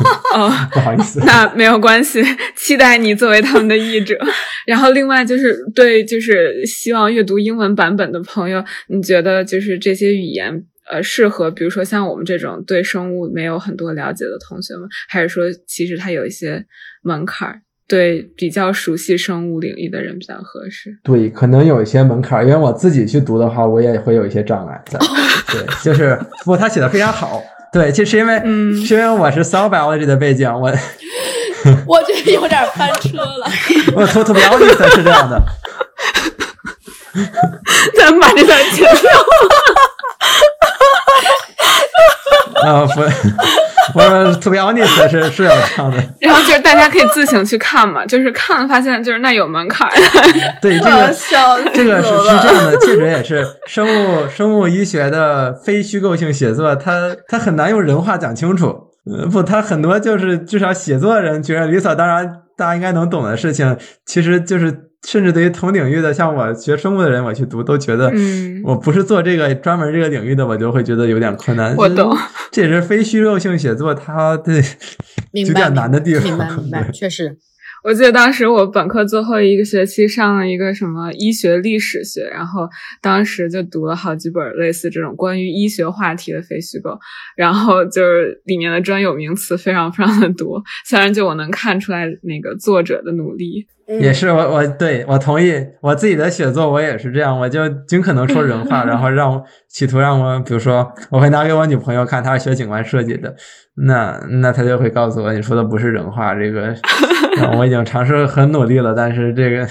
[0.34, 1.20] 哦，不好意思。
[1.24, 2.22] 那没有关系，
[2.56, 4.18] 期待你作为他们的译者。
[4.66, 10.64] 然后，另外就是对，就是希望阅读英文版本的朋友，你觉得就是这些语言？
[10.88, 16.64] 呃，适合比如说像我们这种对生物没有很多了解的同学们，还是说其实它有一些
[17.02, 20.96] 门槛儿，对比较熟悉生物领域的人比较合适？
[21.02, 24.96] 对，可能有一些门槛儿，因为我自己去读的话，我也会有一些障碍在。
[25.52, 27.42] 对，就是不过他写的非常好。
[27.76, 30.72] 对，就是因为，嗯，是因为我是 cell biology 的背景，我
[31.86, 33.46] 我觉得有点翻车了。
[33.94, 35.38] 我 t o t a l biology 是这样的。
[37.98, 39.12] 咱们把这段剪掉。
[42.64, 43.02] 啊不，
[43.94, 45.96] 我特别 honest 是是有这样的。
[46.20, 49.88] 然后就是大家可以自行去看嘛，就是看了发现就是那有门槛。
[50.60, 51.14] 对，这个
[51.72, 58.84] 这个是是这样的，确实也是生物生物医学的非虚构性写作，它它很难用人话讲清楚。
[59.06, 71.76] 呃不，他很多就是至少写作人觉得理所当然大家应该能懂的事情，其实就是甚至对于同领域的，像我学生物的人，我去读都觉得，嗯我不是做这个专门这个领域的，我就会觉得有点困难。
[71.76, 72.16] 我懂，
[72.50, 74.54] 这也是非虚构性写作它的
[75.32, 76.24] 有点难的地方。
[76.24, 77.36] 明白 明白，确实，
[77.86, 82.68] 我记得当时我本科最后一个学期上了一个什么医学历史学，然后
[83.00, 86.98] 当时就读了好几本类似这种关于医学话题的非虚构，
[87.36, 103.34] 然后就是里面的专有名词非常非常的多，虽然就我能看出来那个作者的努力，也是我我对我同意，我自己的写作我也是这样，我就尽可能说人话， 然后让我企图让我，比如说我会拿给我女朋友看，她是学景观设计的，
[103.76, 106.74] 那那她就会告诉我你说的不是人话，这个
[107.40, 109.68] 嗯我已经尝试很努力了，但是这个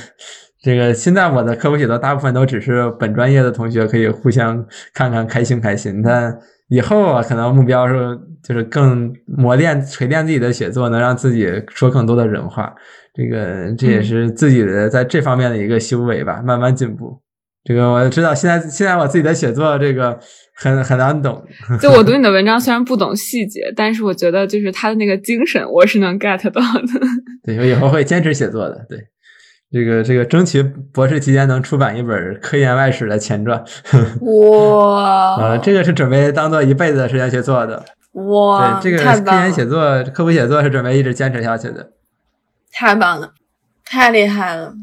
[0.63, 6.33] 这个现在我的科普写作大部分都只是本专业的同学可以互相看看开心开心，但
[6.69, 12.73] 以后啊可能目标是就是更磨练锤炼自己的写作，能让自己说更多的人话。
[13.15, 17.21] 这个这也是自己的在这方面的一个修为吧，慢慢进步。
[17.63, 20.19] 这个我知道，现在现在我自己的写作这个
[20.53, 21.43] 很很难懂。
[21.81, 26.99] 就我读你的文章虽然不懂细节，但是我觉得就是他的那个精神我是能 get 到的。
[27.43, 28.85] 对，我以后会坚持写作的。
[28.87, 28.99] 对，
[29.71, 33.63] 这个这个争取博士期间能出版一本科研外史的前传。
[34.21, 37.83] 哇，呃，这个是准备当做一辈子的时间去做的。
[38.11, 41.94] 哇，对，这个科研写作、科普写作是准备一直坚持下去的。
[42.77, 43.33] 太棒了，
[43.85, 44.75] 太厉害了。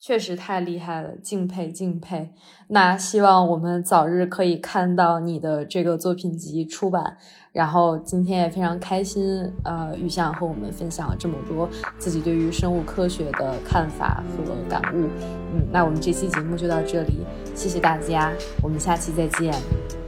[0.00, 2.32] 确实太厉害了，敬佩敬佩。
[2.68, 7.16] 那希望我们早日可以看到你的这个作品集出版。
[7.52, 11.68] 然后今天也非常开心，呃，雨翔和我们分享了这么多
[11.98, 15.08] 自己对于生物科学的看法和感悟。
[15.54, 17.24] 嗯，那我们这期节目就到这里，
[17.54, 18.32] 谢谢大家，
[18.62, 20.05] 我们下期再见。